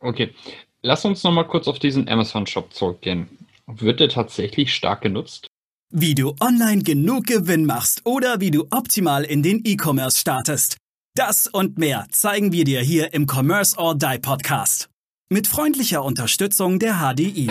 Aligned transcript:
Okay, 0.00 0.34
lass 0.82 1.04
uns 1.04 1.24
nochmal 1.24 1.46
kurz 1.46 1.68
auf 1.68 1.78
diesen 1.78 2.08
Amazon-Shop 2.08 2.72
zurückgehen. 2.72 3.28
Wird 3.66 4.00
der 4.00 4.08
tatsächlich 4.08 4.74
stark 4.74 5.02
genutzt? 5.02 5.48
Wie 5.90 6.14
du 6.14 6.34
online 6.40 6.82
genug 6.82 7.26
Gewinn 7.26 7.64
machst 7.64 8.02
oder 8.04 8.40
wie 8.40 8.50
du 8.50 8.66
optimal 8.70 9.24
in 9.24 9.42
den 9.42 9.62
E-Commerce 9.64 10.18
startest. 10.18 10.76
Das 11.14 11.48
und 11.48 11.78
mehr 11.78 12.06
zeigen 12.10 12.52
wir 12.52 12.64
dir 12.64 12.80
hier 12.80 13.12
im 13.12 13.26
Commerce 13.26 13.76
or 13.76 13.94
Die 13.96 14.18
Podcast. 14.20 14.88
Mit 15.30 15.46
freundlicher 15.46 16.04
Unterstützung 16.04 16.78
der 16.78 17.00
HDI. 17.00 17.50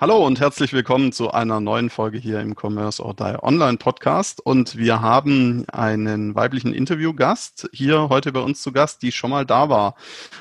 Hallo 0.00 0.26
und 0.26 0.40
herzlich 0.40 0.72
willkommen 0.72 1.12
zu 1.12 1.30
einer 1.30 1.60
neuen 1.60 1.90
Folge 1.90 2.16
hier 2.16 2.40
im 2.40 2.56
Commerce 2.58 3.02
or 3.04 3.12
Die 3.12 3.36
Online 3.42 3.76
Podcast. 3.76 4.40
Und 4.40 4.78
wir 4.78 5.02
haben 5.02 5.66
einen 5.68 6.34
weiblichen 6.34 6.72
Interviewgast 6.72 7.68
hier 7.74 8.08
heute 8.08 8.32
bei 8.32 8.40
uns 8.40 8.62
zu 8.62 8.72
Gast, 8.72 9.02
die 9.02 9.12
schon 9.12 9.28
mal 9.28 9.44
da 9.44 9.68
war. 9.68 9.96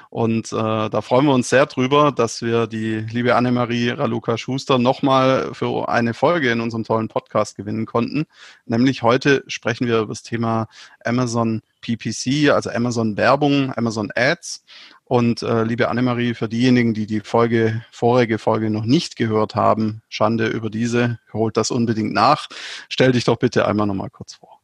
Und 0.09 0.53
äh, 0.53 0.89
da 0.89 1.01
freuen 1.01 1.25
wir 1.25 1.33
uns 1.33 1.49
sehr 1.49 1.65
drüber, 1.65 2.13
dass 2.13 2.41
wir 2.41 2.67
die 2.67 2.99
liebe 2.99 3.35
Annemarie 3.35 3.89
Raluca 3.89 4.37
Schuster 4.37 4.77
nochmal 4.77 5.53
für 5.53 5.89
eine 5.89 6.13
Folge 6.13 6.51
in 6.51 6.61
unserem 6.61 6.85
tollen 6.85 7.09
Podcast 7.09 7.57
gewinnen 7.57 7.85
konnten. 7.85 8.27
Nämlich 8.65 9.03
heute 9.03 9.43
sprechen 9.47 9.87
wir 9.87 9.97
über 9.97 10.13
das 10.13 10.23
Thema 10.23 10.69
Amazon 11.03 11.63
PPC, 11.81 12.49
also 12.51 12.69
Amazon 12.69 13.17
Werbung, 13.17 13.73
Amazon 13.75 14.09
Ads. 14.15 14.63
Und 15.09 15.41
äh, 15.41 15.63
liebe 15.63 15.89
Annemarie, 15.89 16.35
für 16.35 16.47
diejenigen, 16.47 16.93
die 16.93 17.07
die 17.07 17.21
Folge, 17.21 17.81
vorige 17.89 18.37
Folge 18.37 18.69
noch 18.69 18.85
nicht 18.85 19.15
gehört 19.15 19.55
haben, 19.55 20.03
Schande 20.07 20.45
über 20.45 20.69
diese, 20.69 21.17
holt 21.33 21.57
das 21.57 21.71
unbedingt 21.71 22.13
nach. 22.13 22.47
Stell 22.89 23.11
dich 23.11 23.23
doch 23.23 23.37
bitte 23.37 23.67
einmal 23.67 23.87
nochmal 23.87 24.11
kurz 24.11 24.35
vor. 24.35 24.59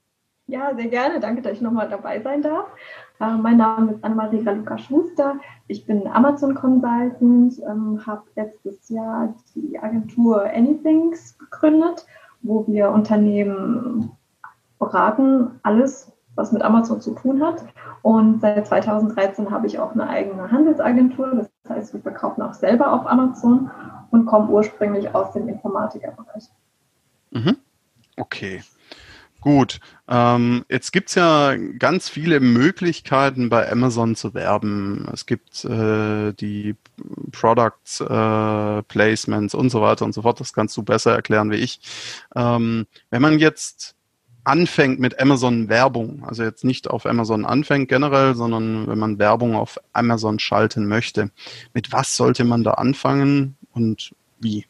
Ja, 0.46 0.76
sehr 0.76 0.90
gerne. 0.90 1.20
Danke, 1.20 1.42
dass 1.42 1.54
ich 1.54 1.62
nochmal 1.62 1.90
dabei 1.90 2.22
sein 2.22 2.44
darf. 2.44 2.68
Äh, 3.20 3.38
mein 3.38 3.58
Name 3.58 3.94
ist 3.94 4.04
Annemarie 4.04 4.44
Raluca 4.46 4.78
Schuster. 4.78 5.40
Ich 5.68 5.88
bin 5.88 6.06
Amazon 6.06 6.54
Consultant, 6.54 7.60
ähm, 7.68 8.06
habe 8.06 8.22
letztes 8.36 8.88
Jahr 8.90 9.34
die 9.56 9.80
Agentur 9.80 10.44
Anythings 10.44 11.40
gegründet, 11.40 12.06
wo 12.44 12.68
wir 12.68 12.92
Unternehmen 12.92 14.12
beraten, 14.78 15.60
alles 15.64 16.12
was 16.36 16.52
mit 16.52 16.62
Amazon 16.62 17.02
zu 17.02 17.14
tun 17.14 17.44
hat. 17.44 17.64
Und 18.02 18.42
seit 18.42 18.68
2013 18.68 19.52
habe 19.52 19.68
ich 19.68 19.80
auch 19.80 19.94
eine 19.94 20.08
eigene 20.08 20.52
Handelsagentur. 20.52 21.32
Das 21.36 21.50
heißt, 21.70 21.94
wir 21.94 22.02
verkaufen 22.02 22.42
auch 22.42 22.54
selber 22.54 22.94
auf 22.94 23.08
Amazon 23.08 23.72
und 24.12 24.26
kommen 24.26 24.50
ursprünglich 24.50 25.14
aus 25.16 25.34
dem 25.34 25.48
Informatikerbereich. 25.48 26.50
Mhm. 27.32 27.58
Okay. 28.18 28.62
Gut, 29.46 29.80
ähm, 30.08 30.66
jetzt 30.70 30.92
gibt 30.92 31.10
es 31.10 31.16
ja 31.16 31.56
ganz 31.78 32.10
viele 32.10 32.40
Möglichkeiten 32.40 33.50
bei 33.50 33.72
Amazon 33.72 34.16
zu 34.16 34.34
werben. 34.34 35.08
Es 35.14 35.28
gibt 35.28 35.64
äh, 35.66 36.34
die 36.34 36.76
Products, 37.32 38.02
äh, 38.02 38.82
Placements 38.84 39.54
und 39.54 39.70
so 39.70 39.82
weiter 39.82 40.04
und 40.04 40.14
so 40.14 40.24
fort. 40.24 40.40
Das 40.40 40.52
kannst 40.52 40.76
du 40.78 40.82
besser 40.82 41.14
erklären 41.14 41.52
wie 41.52 41.58
ich. 41.58 41.80
Ähm, 42.36 42.88
wenn 43.12 43.22
man 43.22 43.38
jetzt 43.38 43.95
anfängt 44.46 45.00
mit 45.00 45.20
Amazon 45.20 45.70
Werbung, 45.70 46.24
also 46.26 46.44
jetzt 46.44 46.64
nicht 46.64 46.90
auf 46.90 47.06
Amazon 47.06 47.46
anfängt 47.46 47.90
generell, 47.90 48.36
sondern 48.36 48.88
wenn 48.88 49.00
man 49.00 49.20
Werbung 49.20 49.56
auf 49.56 49.80
Amazon 49.94 50.40
schalten 50.40 50.88
möchte, 50.88 51.32
mit 51.74 51.92
was 51.92 52.16
sollte 52.16 52.46
man 52.46 52.64
da 52.64 52.72
anfangen 52.72 53.58
und 53.74 54.14
wie? 54.40 54.66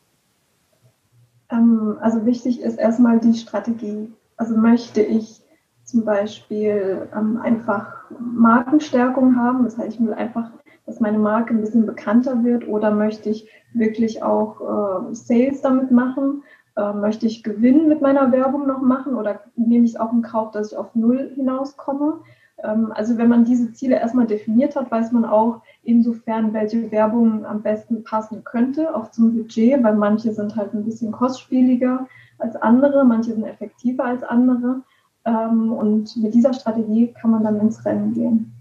Ähm, 1.52 1.98
also 2.02 2.26
wichtig 2.26 2.62
ist 2.62 2.80
erstmal 2.80 3.20
die 3.20 3.34
Strategie. 3.34 4.12
Also 4.38 4.56
möchte 4.58 5.02
ich 5.02 5.42
zum 5.84 6.04
Beispiel 6.04 7.08
ähm, 7.16 7.40
einfach 7.42 8.06
Markenstärkung 8.20 9.36
haben, 9.36 9.66
das 9.66 9.78
heißt, 9.78 9.96
ich 9.96 10.02
will 10.02 10.14
einfach, 10.14 10.52
dass 10.86 11.00
meine 11.00 11.20
Marke 11.20 11.54
ein 11.54 11.62
bisschen 11.62 11.86
bekannter 11.86 12.44
wird 12.44 12.68
oder 12.68 12.92
möchte 12.92 13.30
ich 13.30 13.48
wirklich 13.74 14.24
auch 14.24 14.62
äh, 14.62 15.14
Sales 15.14 15.62
damit 15.62 15.92
machen 15.92 16.44
äh, 16.76 16.94
möchte 16.94 17.26
ich 17.26 17.44
Gewinn 17.44 17.88
mit 17.88 18.02
meiner 18.02 18.32
Werbung 18.32 18.68
noch 18.68 18.82
machen 18.82 19.16
oder 19.16 19.42
nehme 19.56 19.86
ich 19.86 19.92
es 19.92 20.00
auch 20.00 20.12
in 20.12 20.22
Kauf, 20.22 20.52
dass 20.52 20.72
ich 20.72 20.78
auf 20.78 20.94
Null 20.94 21.32
hinauskomme? 21.36 22.22
Ähm, 22.64 22.92
also 22.94 23.18
wenn 23.18 23.30
man 23.30 23.46
diese 23.46 23.74
Ziele 23.74 23.96
erstmal 23.96 24.28
definiert 24.28 24.76
hat, 24.76 24.92
weiß 24.92 25.12
man 25.12 25.26
auch 25.26 25.62
insofern, 25.84 26.54
welche 26.54 26.92
Werbung 26.92 27.46
am 27.46 27.62
besten 27.62 28.04
passen 28.04 28.44
könnte, 28.44 28.96
auch 28.96 29.12
zum 29.12 29.34
Budget, 29.34 29.84
weil 29.84 29.96
manche 29.96 30.34
sind 30.34 30.56
halt 30.56 30.74
ein 30.74 30.86
bisschen 30.86 31.12
kostspieliger 31.12 32.08
als 32.38 32.56
andere, 32.58 33.06
manche 33.06 33.34
sind 33.34 33.46
effektiver 33.46 34.06
als 34.06 34.24
andere. 34.24 34.82
Ähm, 35.26 35.72
und 35.72 36.16
mit 36.18 36.34
dieser 36.34 36.54
Strategie 36.54 37.14
kann 37.14 37.32
man 37.32 37.44
dann 37.44 37.60
ins 37.60 37.86
Rennen 37.86 38.14
gehen. 38.14 38.54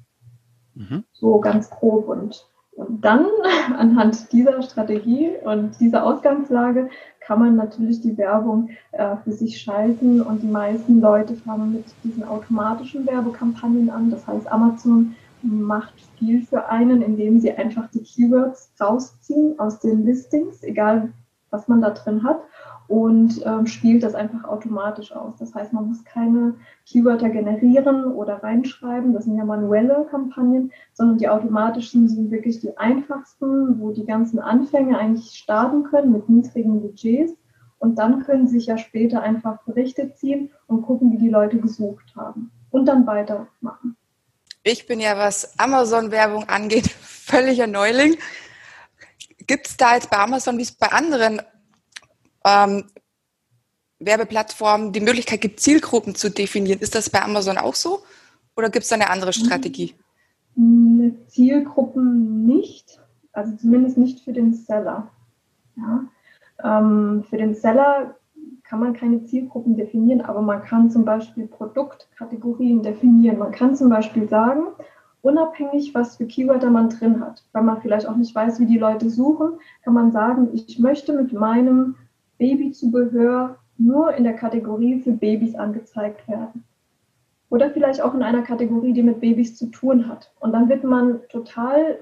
Mhm. 0.74 1.04
So 1.12 1.40
ganz 1.40 1.70
grob 1.70 2.08
und 2.08 2.48
und 2.76 3.04
dann 3.04 3.26
anhand 3.76 4.32
dieser 4.32 4.62
Strategie 4.62 5.30
und 5.44 5.78
dieser 5.80 6.04
Ausgangslage 6.04 6.90
kann 7.26 7.40
man 7.40 7.56
natürlich 7.56 8.00
die 8.00 8.16
Werbung 8.18 8.70
äh, 8.92 9.16
für 9.24 9.32
sich 9.32 9.60
schalten 9.60 10.20
und 10.20 10.42
die 10.42 10.48
meisten 10.48 11.00
Leute 11.00 11.34
fangen 11.34 11.72
mit 11.72 11.84
diesen 12.02 12.24
automatischen 12.24 13.06
Werbekampagnen 13.06 13.90
an. 13.90 14.10
Das 14.10 14.26
heißt, 14.26 14.50
Amazon 14.50 15.14
macht 15.42 15.94
viel 16.18 16.42
für 16.42 16.68
einen, 16.68 17.02
indem 17.02 17.40
sie 17.40 17.52
einfach 17.52 17.88
die 17.90 18.02
Keywords 18.02 18.72
rausziehen 18.80 19.58
aus 19.58 19.80
den 19.80 20.04
Listings, 20.04 20.62
egal 20.62 21.12
was 21.50 21.68
man 21.68 21.80
da 21.80 21.90
drin 21.90 22.24
hat 22.24 22.40
und 22.86 23.40
ähm, 23.44 23.66
spielt 23.66 24.02
das 24.02 24.14
einfach 24.14 24.44
automatisch 24.44 25.12
aus. 25.12 25.36
Das 25.38 25.54
heißt, 25.54 25.72
man 25.72 25.88
muss 25.88 26.04
keine 26.04 26.54
Keywörter 26.86 27.30
generieren 27.30 28.04
oder 28.12 28.42
reinschreiben. 28.42 29.14
Das 29.14 29.24
sind 29.24 29.38
ja 29.38 29.44
manuelle 29.44 30.06
Kampagnen, 30.10 30.72
sondern 30.92 31.18
die 31.18 31.28
automatischen 31.28 32.08
sind 32.08 32.30
wirklich 32.30 32.60
die 32.60 32.76
einfachsten, 32.76 33.80
wo 33.80 33.92
die 33.92 34.04
ganzen 34.04 34.38
Anfänge 34.38 34.98
eigentlich 34.98 35.36
starten 35.36 35.84
können 35.84 36.12
mit 36.12 36.28
niedrigen 36.28 36.82
Budgets. 36.82 37.32
Und 37.78 37.98
dann 37.98 38.22
können 38.22 38.46
sie 38.46 38.58
sich 38.58 38.66
ja 38.66 38.78
später 38.78 39.22
einfach 39.22 39.62
Berichte 39.64 40.14
ziehen 40.14 40.50
und 40.66 40.82
gucken, 40.82 41.12
wie 41.12 41.18
die 41.18 41.28
Leute 41.28 41.58
gesucht 41.58 42.14
haben 42.16 42.50
und 42.70 42.86
dann 42.86 43.06
weitermachen. 43.06 43.96
Ich 44.62 44.86
bin 44.86 45.00
ja, 45.00 45.18
was 45.18 45.58
Amazon-Werbung 45.58 46.48
angeht, 46.48 46.86
völliger 47.00 47.66
Neuling. 47.66 48.16
Gibt 49.46 49.66
es 49.66 49.76
da 49.76 49.94
jetzt 49.94 50.10
bei 50.10 50.18
Amazon, 50.18 50.56
wie 50.56 50.62
es 50.62 50.72
bei 50.72 50.90
anderen 50.90 51.42
ähm, 52.44 52.84
Werbeplattformen 53.98 54.92
die 54.92 55.00
Möglichkeit 55.00 55.40
gibt, 55.40 55.60
Zielgruppen 55.60 56.14
zu 56.14 56.30
definieren. 56.30 56.80
Ist 56.80 56.94
das 56.94 57.10
bei 57.10 57.22
Amazon 57.22 57.58
auch 57.58 57.74
so 57.74 58.00
oder 58.56 58.70
gibt 58.70 58.84
es 58.84 58.88
da 58.88 58.96
eine 58.96 59.10
andere 59.10 59.32
Strategie? 59.32 59.94
Zielgruppen 61.28 62.46
nicht, 62.46 63.00
also 63.32 63.56
zumindest 63.56 63.98
nicht 63.98 64.20
für 64.20 64.32
den 64.32 64.54
Seller. 64.54 65.08
Ja. 65.76 66.04
Ähm, 66.62 67.24
für 67.28 67.36
den 67.36 67.54
Seller 67.54 68.16
kann 68.62 68.80
man 68.80 68.94
keine 68.94 69.24
Zielgruppen 69.24 69.76
definieren, 69.76 70.20
aber 70.20 70.42
man 70.42 70.62
kann 70.62 70.90
zum 70.90 71.04
Beispiel 71.04 71.46
Produktkategorien 71.46 72.82
definieren. 72.82 73.38
Man 73.38 73.52
kann 73.52 73.74
zum 73.74 73.88
Beispiel 73.88 74.28
sagen, 74.28 74.68
unabhängig, 75.22 75.94
was 75.94 76.16
für 76.16 76.26
Keywörter 76.26 76.70
man 76.70 76.90
drin 76.90 77.20
hat, 77.20 77.44
weil 77.52 77.62
man 77.62 77.80
vielleicht 77.82 78.06
auch 78.06 78.16
nicht 78.16 78.34
weiß, 78.34 78.60
wie 78.60 78.66
die 78.66 78.78
Leute 78.78 79.10
suchen, 79.10 79.58
kann 79.82 79.94
man 79.94 80.12
sagen, 80.12 80.50
ich 80.52 80.78
möchte 80.78 81.12
mit 81.12 81.32
meinem 81.32 81.96
Babyzubehör 82.38 83.58
nur 83.78 84.14
in 84.14 84.24
der 84.24 84.34
Kategorie 84.34 85.00
für 85.00 85.12
Babys 85.12 85.54
angezeigt 85.54 86.26
werden. 86.28 86.64
Oder 87.50 87.70
vielleicht 87.70 88.00
auch 88.00 88.14
in 88.14 88.22
einer 88.22 88.42
Kategorie, 88.42 88.92
die 88.92 89.02
mit 89.02 89.20
Babys 89.20 89.56
zu 89.56 89.66
tun 89.66 90.08
hat. 90.08 90.32
Und 90.40 90.52
dann 90.52 90.68
wird 90.68 90.84
man 90.84 91.20
total 91.28 91.98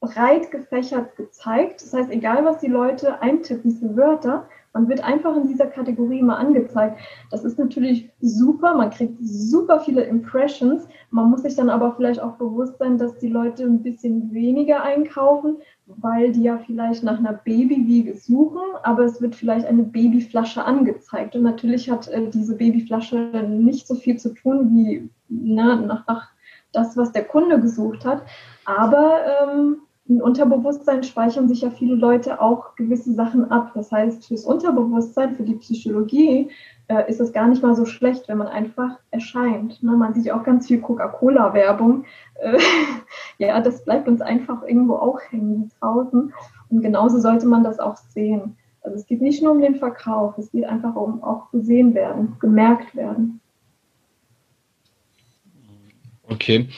breit 0.00 0.50
gefächert 0.50 1.16
gezeigt. 1.16 1.82
Das 1.82 1.92
heißt, 1.92 2.10
egal 2.10 2.44
was 2.44 2.58
die 2.58 2.68
Leute 2.68 3.20
eintippen 3.20 3.72
für 3.72 3.96
Wörter, 3.96 4.48
man 4.76 4.88
wird 4.88 5.02
einfach 5.02 5.34
in 5.34 5.48
dieser 5.48 5.68
Kategorie 5.68 6.22
mal 6.22 6.36
angezeigt. 6.36 7.00
Das 7.30 7.44
ist 7.44 7.58
natürlich 7.58 8.10
super, 8.20 8.74
man 8.74 8.90
kriegt 8.90 9.16
super 9.22 9.80
viele 9.80 10.02
Impressions. 10.02 10.86
Man 11.10 11.30
muss 11.30 11.42
sich 11.42 11.56
dann 11.56 11.70
aber 11.70 11.94
vielleicht 11.96 12.20
auch 12.20 12.32
bewusst 12.32 12.76
sein, 12.78 12.98
dass 12.98 13.16
die 13.16 13.30
Leute 13.30 13.62
ein 13.62 13.82
bisschen 13.82 14.34
weniger 14.34 14.82
einkaufen, 14.82 15.56
weil 15.86 16.32
die 16.32 16.42
ja 16.42 16.58
vielleicht 16.58 17.02
nach 17.04 17.18
einer 17.18 17.32
Babywiege 17.32 18.14
suchen, 18.18 18.60
aber 18.82 19.04
es 19.04 19.22
wird 19.22 19.34
vielleicht 19.34 19.64
eine 19.64 19.84
Babyflasche 19.84 20.62
angezeigt. 20.62 21.34
Und 21.34 21.44
natürlich 21.44 21.90
hat 21.90 22.08
äh, 22.08 22.28
diese 22.28 22.54
Babyflasche 22.54 23.16
nicht 23.48 23.86
so 23.86 23.94
viel 23.94 24.18
zu 24.18 24.34
tun 24.34 24.74
wie 24.74 25.08
na, 25.30 25.76
ne, 25.76 25.86
nach, 25.86 26.06
nach 26.06 26.28
das, 26.72 26.98
was 26.98 27.12
der 27.12 27.24
Kunde 27.24 27.58
gesucht 27.58 28.04
hat. 28.04 28.22
Aber 28.66 29.20
ähm, 29.40 29.78
im 30.08 30.20
Unterbewusstsein 30.20 31.02
speichern 31.02 31.48
sich 31.48 31.62
ja 31.62 31.70
viele 31.70 31.96
Leute 31.96 32.40
auch 32.40 32.76
gewisse 32.76 33.12
Sachen 33.12 33.50
ab. 33.50 33.72
Das 33.74 33.90
heißt, 33.90 34.26
fürs 34.26 34.44
Unterbewusstsein, 34.44 35.34
für 35.34 35.42
die 35.42 35.56
Psychologie 35.56 36.50
äh, 36.86 37.10
ist 37.10 37.20
es 37.20 37.32
gar 37.32 37.48
nicht 37.48 37.62
mal 37.62 37.74
so 37.74 37.84
schlecht, 37.86 38.28
wenn 38.28 38.38
man 38.38 38.46
einfach 38.46 38.98
erscheint. 39.10 39.82
Ne? 39.82 39.92
Man 39.92 40.14
sieht 40.14 40.26
ja 40.26 40.38
auch 40.38 40.44
ganz 40.44 40.68
viel 40.68 40.80
Coca-Cola-Werbung. 40.80 42.04
Äh, 42.36 42.58
ja, 43.38 43.60
das 43.60 43.84
bleibt 43.84 44.06
uns 44.06 44.20
einfach 44.20 44.62
irgendwo 44.62 44.94
auch 44.94 45.18
hängen 45.30 45.72
draußen. 45.80 46.32
Und 46.70 46.82
genauso 46.82 47.18
sollte 47.18 47.46
man 47.46 47.64
das 47.64 47.80
auch 47.80 47.96
sehen. 47.96 48.56
Also 48.82 48.98
es 48.98 49.06
geht 49.06 49.20
nicht 49.20 49.42
nur 49.42 49.52
um 49.52 49.60
den 49.60 49.74
Verkauf, 49.74 50.38
es 50.38 50.52
geht 50.52 50.64
einfach 50.64 50.94
um 50.94 51.22
auch 51.24 51.50
gesehen 51.50 51.94
werden, 51.94 52.36
gemerkt 52.38 52.94
werden. 52.94 53.40
Okay. 56.28 56.68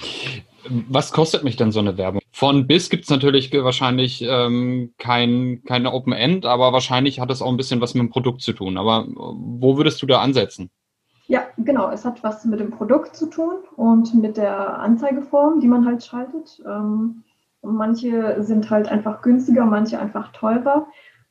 Was 0.88 1.12
kostet 1.12 1.44
mich 1.44 1.56
denn 1.56 1.72
so 1.72 1.80
eine 1.80 1.96
Werbung? 1.96 2.20
Von 2.32 2.66
bis 2.66 2.90
gibt 2.90 3.04
es 3.04 3.10
natürlich 3.10 3.52
wahrscheinlich 3.52 4.22
ähm, 4.22 4.92
kein, 4.98 5.62
keine 5.66 5.92
Open 5.92 6.12
End, 6.12 6.46
aber 6.46 6.72
wahrscheinlich 6.72 7.20
hat 7.20 7.30
es 7.30 7.42
auch 7.42 7.50
ein 7.50 7.56
bisschen 7.56 7.80
was 7.80 7.94
mit 7.94 8.02
dem 8.02 8.10
Produkt 8.10 8.42
zu 8.42 8.52
tun. 8.52 8.78
Aber 8.78 9.06
wo 9.08 9.76
würdest 9.76 10.00
du 10.02 10.06
da 10.06 10.20
ansetzen? 10.20 10.70
Ja, 11.26 11.42
genau. 11.58 11.90
Es 11.90 12.04
hat 12.04 12.22
was 12.22 12.44
mit 12.44 12.60
dem 12.60 12.70
Produkt 12.70 13.14
zu 13.14 13.26
tun 13.26 13.56
und 13.76 14.14
mit 14.14 14.36
der 14.36 14.78
Anzeigeform, 14.78 15.60
die 15.60 15.68
man 15.68 15.84
halt 15.84 16.02
schaltet. 16.02 16.62
Ähm, 16.66 17.22
manche 17.62 18.42
sind 18.42 18.70
halt 18.70 18.88
einfach 18.88 19.20
günstiger, 19.20 19.66
manche 19.66 19.98
einfach 19.98 20.32
teurer. 20.32 20.86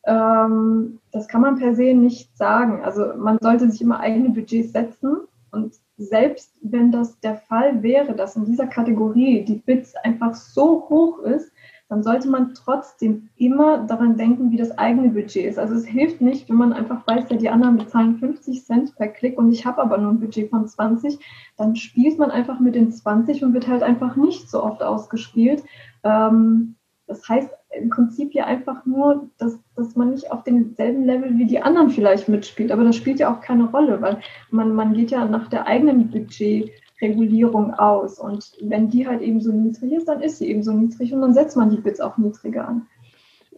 Ähm, 0.06 1.00
das 1.12 1.28
kann 1.28 1.42
man 1.42 1.58
per 1.58 1.76
se 1.76 1.94
nicht 1.94 2.38
sagen. 2.38 2.84
Also 2.84 3.14
man 3.18 3.40
sollte 3.42 3.70
sich 3.70 3.82
immer 3.82 4.00
eigene 4.00 4.30
Budgets 4.30 4.72
setzen 4.72 5.18
und 5.52 5.74
selbst 5.98 6.56
wenn 6.62 6.92
das 6.92 7.20
der 7.20 7.36
Fall 7.36 7.82
wäre, 7.82 8.14
dass 8.14 8.36
in 8.36 8.46
dieser 8.46 8.68
Kategorie 8.68 9.44
die 9.44 9.56
Bits 9.56 9.96
einfach 9.96 10.36
so 10.36 10.88
hoch 10.90 11.20
ist, 11.20 11.52
dann 11.90 12.04
sollte 12.04 12.28
man 12.28 12.54
trotzdem 12.54 13.30
immer 13.38 13.86
daran 13.86 14.18
denken, 14.18 14.52
wie 14.52 14.58
das 14.58 14.78
eigene 14.78 15.10
Budget 15.10 15.46
ist. 15.46 15.58
Also 15.58 15.76
es 15.76 15.86
hilft 15.86 16.20
nicht, 16.20 16.50
wenn 16.50 16.58
man 16.58 16.74
einfach 16.74 17.08
weiß, 17.08 17.30
ja, 17.30 17.38
die 17.38 17.50
anderen 17.50 17.78
bezahlen 17.78 18.18
50 18.18 18.66
Cent 18.66 18.96
per 18.98 19.08
Klick 19.08 19.38
und 19.38 19.52
ich 19.52 19.66
habe 19.66 19.82
aber 19.82 19.98
nur 19.98 20.12
ein 20.12 20.20
Budget 20.20 20.50
von 20.50 20.68
20, 20.68 21.18
dann 21.56 21.76
spielt 21.76 22.20
man 22.20 22.30
einfach 22.30 22.60
mit 22.60 22.76
den 22.76 22.92
20 22.92 23.44
und 23.44 23.54
wird 23.54 23.68
halt 23.68 23.84
einfach 23.84 24.18
nicht 24.18 24.50
so 24.50 24.64
oft 24.64 24.84
ausgespielt. 24.84 25.64
Ähm, 26.04 26.76
das 27.08 27.28
heißt 27.28 27.50
im 27.76 27.90
Prinzip 27.90 28.34
ja 28.34 28.46
einfach 28.46 28.86
nur, 28.86 29.30
dass, 29.38 29.60
dass 29.76 29.96
man 29.96 30.12
nicht 30.12 30.32
auf 30.32 30.44
demselben 30.44 31.06
Level 31.06 31.38
wie 31.38 31.46
die 31.46 31.62
anderen 31.62 31.90
vielleicht 31.90 32.30
mitspielt. 32.30 32.72
Aber 32.72 32.84
das 32.84 32.96
spielt 32.96 33.20
ja 33.20 33.34
auch 33.34 33.42
keine 33.42 33.70
Rolle, 33.70 34.02
weil 34.02 34.20
man, 34.52 34.74
man 34.74 34.94
geht 34.94 35.12
ja 35.12 35.26
nach 35.26 35.50
der 35.50 35.68
eigenen 35.68 36.10
Budgetregulierung 36.10 37.74
aus. 37.74 38.20
Und 38.20 38.52
wenn 38.62 38.90
die 38.90 39.08
halt 39.08 39.22
eben 39.22 39.42
so 39.42 39.52
niedrig 39.52 39.94
ist, 39.94 40.08
dann 40.08 40.22
ist 40.22 40.38
sie 40.38 40.50
eben 40.50 40.64
so 40.64 40.72
niedrig 40.72 41.14
und 41.14 41.22
dann 41.22 41.34
setzt 41.34 41.58
man 41.58 41.70
die 41.70 41.82
Bits 41.82 42.00
auch 42.00 42.18
niedriger 42.18 42.68
an. 42.68 42.88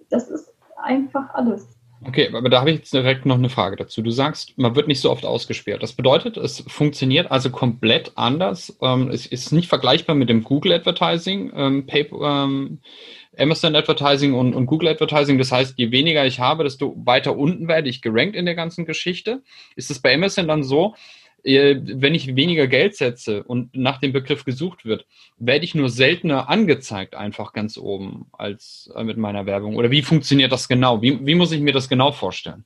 Das 0.10 0.30
ist 0.30 0.52
einfach 0.82 1.34
alles. 1.34 1.80
Okay, 2.08 2.30
aber 2.34 2.50
da 2.50 2.62
habe 2.62 2.72
ich 2.72 2.78
jetzt 2.78 2.94
direkt 2.94 3.26
noch 3.26 3.38
eine 3.38 3.50
Frage 3.50 3.76
dazu. 3.76 4.02
Du 4.02 4.10
sagst, 4.10 4.58
man 4.58 4.74
wird 4.76 4.88
nicht 4.88 5.02
so 5.02 5.12
oft 5.12 5.26
ausgesperrt. 5.26 5.84
Das 5.84 5.92
bedeutet, 5.92 6.38
es 6.38 6.64
funktioniert 6.68 7.30
also 7.30 7.50
komplett 7.50 8.14
anders. 8.16 8.78
Ähm, 8.82 9.10
es 9.10 9.26
ist 9.26 9.52
nicht 9.52 9.68
vergleichbar 9.68 10.16
mit 10.16 10.30
dem 10.30 10.44
Google 10.44 10.72
Advertising, 10.72 11.52
ähm, 11.54 11.86
Paper, 11.86 12.46
ähm, 12.46 12.80
Amazon 13.40 13.76
Advertising 13.76 14.34
und, 14.34 14.54
und, 14.54 14.66
Google 14.66 14.90
Advertising. 14.90 15.38
Das 15.38 15.52
heißt, 15.52 15.78
je 15.78 15.92
weniger 15.92 16.26
ich 16.26 16.40
habe, 16.40 16.64
desto 16.64 16.96
weiter 17.06 17.38
unten 17.38 17.68
werde 17.68 17.90
ich 17.90 18.02
gerankt 18.02 18.36
in 18.36 18.46
der 18.46 18.56
ganzen 18.56 18.86
Geschichte. 18.86 19.42
Ist 19.76 19.92
es 19.92 20.00
bei 20.00 20.14
Amazon 20.14 20.48
dann 20.48 20.64
so, 20.64 20.96
äh, 21.44 21.78
wenn 21.84 22.16
ich 22.16 22.36
weniger 22.36 22.68
Geld 22.68 22.96
setze 22.96 23.44
und 23.44 23.76
nach 23.76 24.00
dem 24.00 24.12
Begriff 24.12 24.46
gesucht 24.46 24.86
wird, 24.86 25.06
werde 25.38 25.64
ich 25.64 25.76
nur 25.76 25.90
seltener 25.90 26.50
angezeigt, 26.50 27.16
einfach 27.16 27.54
ganz 27.54 27.78
oben 27.78 28.28
als 28.34 28.92
äh, 28.96 29.04
mit 29.04 29.18
meiner 29.18 29.46
Werbung? 29.46 29.76
Oder 29.76 29.92
wie 29.92 30.02
funktioniert 30.02 30.52
das 30.52 30.68
genau? 30.68 31.02
Wie, 31.02 31.26
wie 31.26 31.36
muss 31.36 31.52
ich 31.52 31.62
mir 31.62 31.74
das 31.74 31.90
genau 31.90 32.12
vorstellen? 32.12 32.66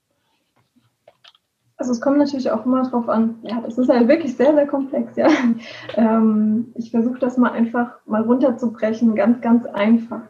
Also 1.77 1.91
es 1.91 2.01
kommt 2.01 2.17
natürlich 2.17 2.49
auch 2.49 2.65
immer 2.65 2.89
drauf 2.89 3.09
an, 3.09 3.35
ja, 3.43 3.59
das 3.61 3.77
ist 3.77 3.89
halt 3.89 4.07
wirklich 4.07 4.35
sehr, 4.37 4.53
sehr 4.53 4.67
komplex, 4.67 5.17
ja. 5.17 5.27
Ähm, 5.95 6.71
ich 6.75 6.91
versuche 6.91 7.19
das 7.19 7.37
mal 7.37 7.51
einfach 7.51 7.91
mal 8.05 8.21
runterzubrechen, 8.21 9.15
ganz, 9.15 9.41
ganz 9.41 9.65
einfach. 9.65 10.21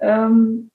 Ähm, 0.00 0.70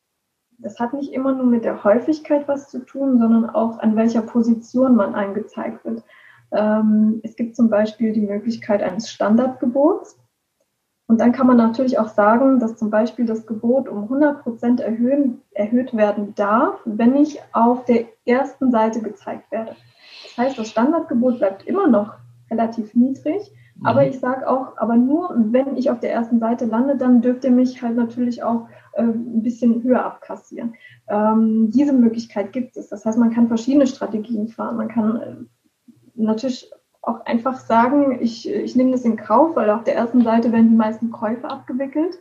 das 0.60 0.80
hat 0.80 0.94
nicht 0.94 1.14
immer 1.14 1.34
nur 1.34 1.46
mit 1.46 1.64
der 1.64 1.84
Häufigkeit 1.84 2.48
was 2.48 2.70
zu 2.70 2.80
tun, 2.80 3.18
sondern 3.18 3.50
auch 3.50 3.80
an 3.80 3.96
welcher 3.96 4.22
Position 4.22 4.96
man 4.96 5.16
angezeigt 5.16 5.86
wird. 5.86 6.04
Ähm, 6.52 7.22
es 7.24 7.36
gibt 7.36 7.56
zum 7.56 7.70
Beispiel 7.70 8.12
die 8.14 8.26
Möglichkeit 8.26 8.84
eines 8.84 9.10
Standardgebots. 9.10 10.20
Und 11.08 11.20
dann 11.22 11.32
kann 11.32 11.48
man 11.48 11.58
natürlich 11.58 11.98
auch 11.98 12.10
sagen, 12.10 12.60
dass 12.60 12.76
zum 12.76 12.92
Beispiel 12.92 13.26
das 13.26 13.48
Gebot 13.48 13.90
um 13.90 14.04
100 14.04 14.44
Prozent 14.44 14.80
erhöht 14.80 15.98
werden 15.98 16.36
darf, 16.36 16.80
wenn 16.86 17.16
ich 17.16 17.40
auf 17.52 17.86
der 17.86 18.06
ersten 18.26 18.70
Seite 18.72 19.02
gezeigt 19.02 19.52
werde. 19.52 19.76
Das 20.24 20.38
heißt, 20.38 20.60
das 20.60 20.70
Standardgebot 20.70 21.40
bleibt 21.40 21.66
immer 21.66 21.88
noch 21.88 22.14
relativ 22.52 22.94
niedrig, 22.94 23.52
mhm. 23.76 23.86
aber 23.88 24.06
ich 24.06 24.20
sage 24.20 24.48
auch, 24.48 24.78
aber 24.78 24.98
nur 24.98 25.34
wenn 25.36 25.78
ich 25.78 25.90
auf 25.90 26.00
der 26.00 26.14
ersten 26.14 26.40
Seite 26.40 26.66
lande, 26.66 26.96
dann 26.96 27.22
dürft 27.22 27.44
ihr 27.44 27.52
mich 27.52 27.82
halt 27.82 27.96
natürlich 27.96 28.44
auch 28.44 28.68
äh, 28.94 29.04
ein 29.04 29.44
bisschen 29.44 29.84
höher 29.84 30.06
abkassieren. 30.06 30.76
Ähm, 31.08 31.72
diese 31.72 31.94
Möglichkeit 31.94 32.54
gibt 32.54 32.78
es. 32.78 32.90
Das 32.90 33.06
heißt, 33.06 33.18
man 33.18 33.34
kann 33.34 33.48
verschiedene 33.48 33.88
Strategien 33.88 34.48
fahren. 34.48 34.78
Man 34.78 34.88
kann 34.88 35.16
äh, 35.18 35.36
natürlich 36.16 36.72
auch 37.02 37.26
einfach 37.26 37.60
sagen, 37.60 38.20
ich, 38.22 38.50
ich 38.50 38.76
nehme 38.76 38.92
das 38.92 39.06
in 39.06 39.16
Kauf, 39.16 39.56
weil 39.56 39.70
auf 39.70 39.84
der 39.84 39.96
ersten 39.96 40.22
Seite 40.22 40.52
werden 40.52 40.70
die 40.70 40.76
meisten 40.76 41.12
Käufe 41.12 41.50
abgewickelt, 41.50 42.20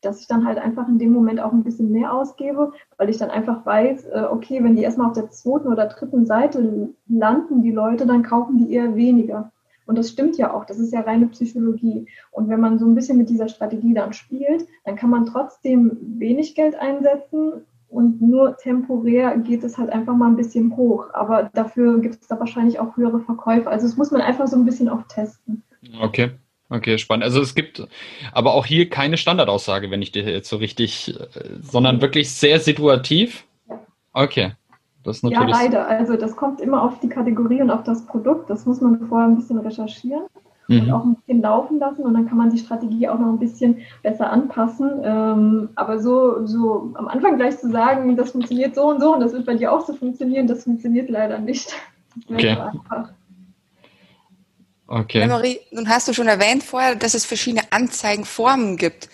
dass 0.00 0.20
ich 0.20 0.26
dann 0.26 0.46
halt 0.46 0.58
einfach 0.58 0.86
in 0.88 0.98
dem 0.98 1.12
Moment 1.12 1.40
auch 1.40 1.52
ein 1.52 1.64
bisschen 1.64 1.90
mehr 1.90 2.12
ausgebe, 2.12 2.72
weil 2.98 3.08
ich 3.08 3.18
dann 3.18 3.30
einfach 3.30 3.64
weiß, 3.66 4.04
äh, 4.06 4.26
okay, 4.30 4.62
wenn 4.62 4.76
die 4.76 4.82
erstmal 4.82 5.08
auf 5.08 5.14
der 5.14 5.30
zweiten 5.30 5.68
oder 5.68 5.86
dritten 5.86 6.26
Seite 6.26 6.90
landen, 7.08 7.62
die 7.62 7.72
Leute, 7.72 8.06
dann 8.06 8.22
kaufen 8.22 8.58
die 8.58 8.72
eher 8.72 8.94
weniger. 8.94 9.50
Und 9.88 9.96
das 9.96 10.10
stimmt 10.10 10.36
ja 10.36 10.52
auch, 10.52 10.66
das 10.66 10.78
ist 10.78 10.92
ja 10.92 11.00
reine 11.00 11.28
Psychologie. 11.28 12.06
Und 12.30 12.50
wenn 12.50 12.60
man 12.60 12.78
so 12.78 12.84
ein 12.84 12.94
bisschen 12.94 13.16
mit 13.16 13.30
dieser 13.30 13.48
Strategie 13.48 13.94
dann 13.94 14.12
spielt, 14.12 14.66
dann 14.84 14.96
kann 14.96 15.08
man 15.08 15.24
trotzdem 15.24 15.96
wenig 16.18 16.54
Geld 16.54 16.74
einsetzen 16.74 17.64
und 17.88 18.20
nur 18.20 18.58
temporär 18.58 19.38
geht 19.38 19.64
es 19.64 19.78
halt 19.78 19.88
einfach 19.88 20.14
mal 20.14 20.26
ein 20.26 20.36
bisschen 20.36 20.76
hoch. 20.76 21.06
Aber 21.14 21.50
dafür 21.54 22.00
gibt 22.00 22.20
es 22.20 22.28
da 22.28 22.38
wahrscheinlich 22.38 22.78
auch 22.78 22.98
höhere 22.98 23.20
Verkäufe. 23.20 23.70
Also 23.70 23.86
das 23.86 23.96
muss 23.96 24.10
man 24.10 24.20
einfach 24.20 24.46
so 24.46 24.56
ein 24.56 24.66
bisschen 24.66 24.90
auch 24.90 25.04
testen. 25.08 25.62
Okay. 26.02 26.32
Okay, 26.68 26.98
spannend. 26.98 27.24
Also 27.24 27.40
es 27.40 27.54
gibt 27.54 27.82
aber 28.32 28.52
auch 28.52 28.66
hier 28.66 28.90
keine 28.90 29.16
Standardaussage, 29.16 29.90
wenn 29.90 30.02
ich 30.02 30.12
dir 30.12 30.24
jetzt 30.24 30.50
so 30.50 30.58
richtig, 30.58 31.18
äh, 31.18 31.28
sondern 31.62 32.02
wirklich 32.02 32.30
sehr 32.30 32.60
situativ. 32.60 33.46
Okay. 34.12 34.52
Das 35.08 35.22
ja, 35.22 35.42
leider. 35.44 35.88
Also 35.88 36.16
das 36.16 36.36
kommt 36.36 36.60
immer 36.60 36.82
auf 36.82 37.00
die 37.00 37.08
Kategorie 37.08 37.62
und 37.62 37.70
auf 37.70 37.82
das 37.82 38.04
Produkt. 38.04 38.50
Das 38.50 38.66
muss 38.66 38.80
man 38.80 39.06
vorher 39.08 39.26
ein 39.26 39.36
bisschen 39.36 39.58
recherchieren 39.58 40.24
mhm. 40.68 40.80
und 40.80 40.90
auch 40.92 41.04
ein 41.04 41.14
bisschen 41.16 41.42
laufen 41.42 41.78
lassen 41.78 42.02
und 42.02 42.14
dann 42.14 42.28
kann 42.28 42.38
man 42.38 42.50
die 42.50 42.58
Strategie 42.58 43.08
auch 43.08 43.18
noch 43.18 43.28
ein 43.28 43.38
bisschen 43.38 43.78
besser 44.02 44.30
anpassen. 44.30 44.90
Ähm, 45.02 45.70
aber 45.74 46.00
so, 46.00 46.46
so 46.46 46.92
am 46.94 47.08
Anfang 47.08 47.36
gleich 47.36 47.58
zu 47.58 47.70
sagen, 47.70 48.16
das 48.16 48.30
funktioniert 48.30 48.74
so 48.74 48.88
und 48.88 49.00
so 49.00 49.14
und 49.14 49.20
das 49.20 49.32
wird 49.32 49.46
bei 49.46 49.54
dir 49.54 49.72
auch 49.72 49.84
so 49.84 49.94
funktionieren, 49.94 50.46
das 50.46 50.64
funktioniert 50.64 51.08
leider 51.08 51.38
nicht. 51.38 51.74
Okay. 52.28 52.56
Okay. 54.88 55.26
Marie, 55.28 55.60
nun 55.70 55.88
hast 55.88 56.08
du 56.08 56.14
schon 56.14 56.26
erwähnt 56.26 56.64
vorher, 56.64 56.96
dass 56.96 57.14
es 57.14 57.24
verschiedene 57.24 57.62
Anzeigenformen 57.70 58.76
gibt. 58.76 59.08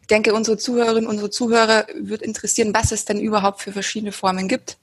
Ich 0.00 0.08
denke, 0.08 0.34
unsere 0.34 0.56
Zuhörerinnen, 0.56 1.08
unsere 1.08 1.30
Zuhörer 1.30 1.86
wird 1.94 2.22
interessieren, 2.22 2.74
was 2.74 2.90
es 2.90 3.04
denn 3.04 3.20
überhaupt 3.20 3.62
für 3.62 3.70
verschiedene 3.70 4.10
Formen 4.10 4.48
gibt. 4.48 4.78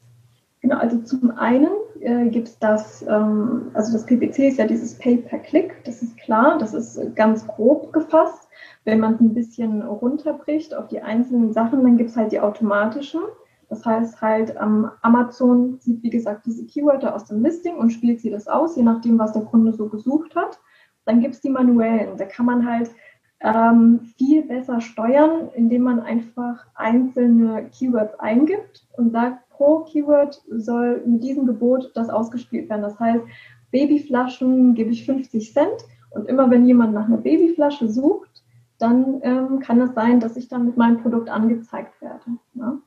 Genau, 0.62 0.78
also 0.78 1.00
zum 1.00 1.32
einen 1.32 1.72
äh, 2.02 2.30
gibt 2.30 2.48
es 2.48 2.60
das, 2.60 3.02
ähm, 3.08 3.72
also 3.74 3.94
das 3.94 4.06
PPC 4.06 4.40
ist 4.40 4.58
ja 4.58 4.68
dieses 4.68 4.96
Pay 4.96 5.18
per 5.18 5.40
Click, 5.40 5.84
das 5.86 6.04
ist 6.04 6.18
klar, 6.18 6.60
das 6.60 6.76
ist 6.76 7.16
ganz 7.16 7.48
grob 7.48 7.92
gefasst. 7.92 8.48
Wenn 8.84 9.00
man 9.00 9.16
es 9.16 9.22
ein 9.22 9.34
bisschen 9.34 9.82
runterbricht 9.82 10.76
auf 10.76 10.88
die 10.88 11.02
einzelnen 11.02 11.52
Sachen, 11.52 11.84
dann 11.84 11.98
gibt 11.98 12.12
es 12.12 12.18
halt 12.18 12.32
die 12.32 12.40
automatischen. 12.40 13.22
Das 13.70 13.86
heißt 13.86 14.22
halt, 14.22 14.56
ähm, 14.62 14.92
Amazon 15.02 15.80
sieht, 15.80 16.04
wie 16.04 16.10
gesagt, 16.10 16.46
diese 16.46 16.66
Keywörter 16.66 17.16
aus 17.16 17.26
dem 17.26 17.42
Listing 17.42 17.78
und 17.78 17.92
spielt 17.92 18.20
sie 18.20 18.30
das 18.30 18.48
aus, 18.48 18.76
je 18.76 18.84
nachdem, 18.84 19.18
was 19.18 19.34
der 19.34 19.44
Kunde 19.44 19.74
so 19.74 19.88
gesucht 19.88 20.36
hat. 20.36 20.60
Dann 21.06 21.22
gibt 21.22 21.36
es 21.36 21.42
die 21.42 21.50
manuellen. 21.50 22.18
Da 22.18 22.26
kann 22.26 22.46
man 22.46 22.68
halt 22.68 22.92
ähm, 23.40 24.02
viel 24.18 24.44
besser 24.44 24.82
steuern, 24.82 25.50
indem 25.56 25.84
man 25.84 26.00
einfach 26.00 26.66
einzelne 26.76 27.70
Keywords 27.70 28.20
eingibt 28.20 28.86
und 28.98 29.12
sagt, 29.12 29.40
pro 29.62 29.82
Keyword 29.82 30.42
soll 30.50 31.04
mit 31.06 31.22
diesem 31.22 31.46
Gebot 31.46 31.92
das 31.94 32.10
ausgespielt 32.10 32.68
werden. 32.68 32.82
Das 32.82 33.00
heißt, 33.00 33.22
Babyflaschen 33.70 34.74
gebe 34.74 34.90
ich 34.90 35.06
50 35.06 35.54
Cent 35.54 35.86
und 36.10 36.28
immer 36.28 36.50
wenn 36.50 36.66
jemand 36.66 36.94
nach 36.94 37.06
einer 37.06 37.18
Babyflasche 37.18 37.88
sucht, 37.88 38.44
dann 38.80 39.20
ähm, 39.22 39.60
kann 39.60 39.80
es 39.80 39.94
sein, 39.94 40.20
dass 40.20 40.36
ich 40.36 40.48
dann 40.48 40.66
mit 40.66 40.78
meinem 40.78 40.98
Produkt 40.98 41.30
angezeigt 41.30 42.02
werde. 42.02 42.26
Ja? 42.56 42.80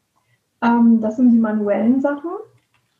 Ähm, 0.62 1.00
das 1.00 1.16
sind 1.16 1.30
die 1.30 1.38
manuellen 1.38 2.00
Sachen. 2.00 2.30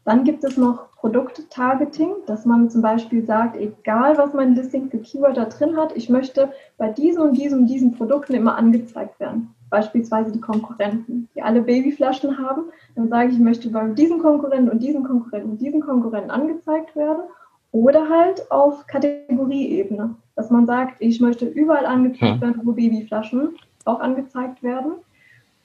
Dann 0.05 0.23
gibt 0.23 0.45
es 0.45 0.57
noch 0.57 0.93
Produkt-Targeting, 0.93 2.13
dass 2.27 2.47
man 2.47 2.71
zum 2.71 2.81
Beispiel 2.81 3.25
sagt, 3.25 3.57
egal 3.57 4.17
was 4.17 4.35
mein 4.35 4.55
Listing 4.55 4.89
für 4.89 4.99
Keyword 4.99 5.37
da 5.37 5.47
drin 5.47 5.77
hat, 5.77 5.97
ich 5.97 6.09
möchte 6.09 6.53
bei 6.79 6.91
diesen 6.91 7.23
und 7.23 7.37
diesen 7.37 7.61
und 7.61 7.67
diesen 7.67 7.93
Produkten 7.97 8.35
immer 8.35 8.57
angezeigt 8.57 9.19
werden 9.19 9.53
beispielsweise 9.75 10.31
die 10.31 10.41
Konkurrenten, 10.41 11.29
die 11.35 11.43
alle 11.43 11.61
Babyflaschen 11.61 12.39
haben, 12.39 12.67
dann 12.95 13.09
sage 13.09 13.31
ich, 13.31 13.35
ich 13.35 13.41
möchte 13.41 13.69
bei 13.71 13.85
diesem 13.89 14.21
Konkurrenten 14.21 14.71
und 14.71 14.81
diesem 14.81 15.03
Konkurrenten 15.03 15.51
und 15.51 15.61
diesem 15.61 15.81
Konkurrenten 15.81 16.31
angezeigt 16.31 16.95
werden. 16.95 17.25
Oder 17.73 18.09
halt 18.09 18.53
auf 18.53 18.87
Kategorieebene, 18.87 20.15
dass 20.37 20.49
man 20.51 20.65
sagt, 20.65 21.01
ich 21.01 21.21
möchte 21.21 21.47
überall 21.47 21.87
angezeigt 21.87 22.41
werden, 22.41 22.61
wo 22.63 22.71
Babyflaschen 22.71 23.57
auch 23.85 23.99
angezeigt 23.99 24.63
werden. 24.63 24.93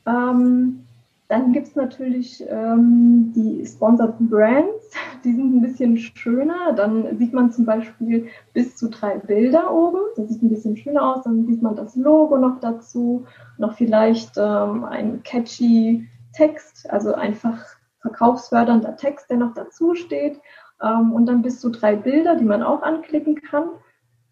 Ähm, 0.08 0.86
Dann 1.30 1.54
gibt 1.54 1.68
es 1.68 1.76
natürlich 1.76 2.44
ähm, 2.50 3.32
die 3.36 3.64
Sponsored 3.64 4.18
Brands, 4.18 4.90
die 5.24 5.32
sind 5.32 5.56
ein 5.56 5.62
bisschen 5.62 5.96
schöner. 5.96 6.74
Dann 6.74 7.20
sieht 7.20 7.34
man 7.34 7.52
zum 7.52 7.66
Beispiel 7.66 8.28
bis 8.54 8.76
zu 8.76 8.90
drei 8.90 9.20
Bilder 9.20 9.72
oben. 9.72 10.00
Das 10.16 10.28
sieht 10.28 10.42
ein 10.42 10.50
bisschen 10.50 10.76
schöner 10.76 11.16
aus. 11.16 11.24
Dann 11.26 11.46
sieht 11.46 11.62
man 11.62 11.76
das 11.76 11.96
Logo 11.96 12.36
noch 12.38 12.60
dazu, 12.60 13.26
noch 13.60 13.76
vielleicht 13.76 14.38
ähm, 14.38 14.84
ein 14.86 15.22
catchy 15.22 16.08
Text, 16.34 16.90
also 16.90 17.14
einfach 17.14 17.64
verkaufsfördernder 18.02 18.96
Text, 18.96 19.30
der 19.30 19.38
noch 19.38 19.54
dazu 19.54 19.94
steht. 19.94 20.42
Ähm, 20.82 21.14
und 21.14 21.28
dann 21.28 21.44
bis 21.44 21.60
zu 21.60 21.70
drei 21.70 21.96
Bilder, 21.96 22.38
die 22.38 22.46
man 22.46 22.64
auch 22.64 22.82
anklicken 22.82 23.36
kann. 23.36 23.66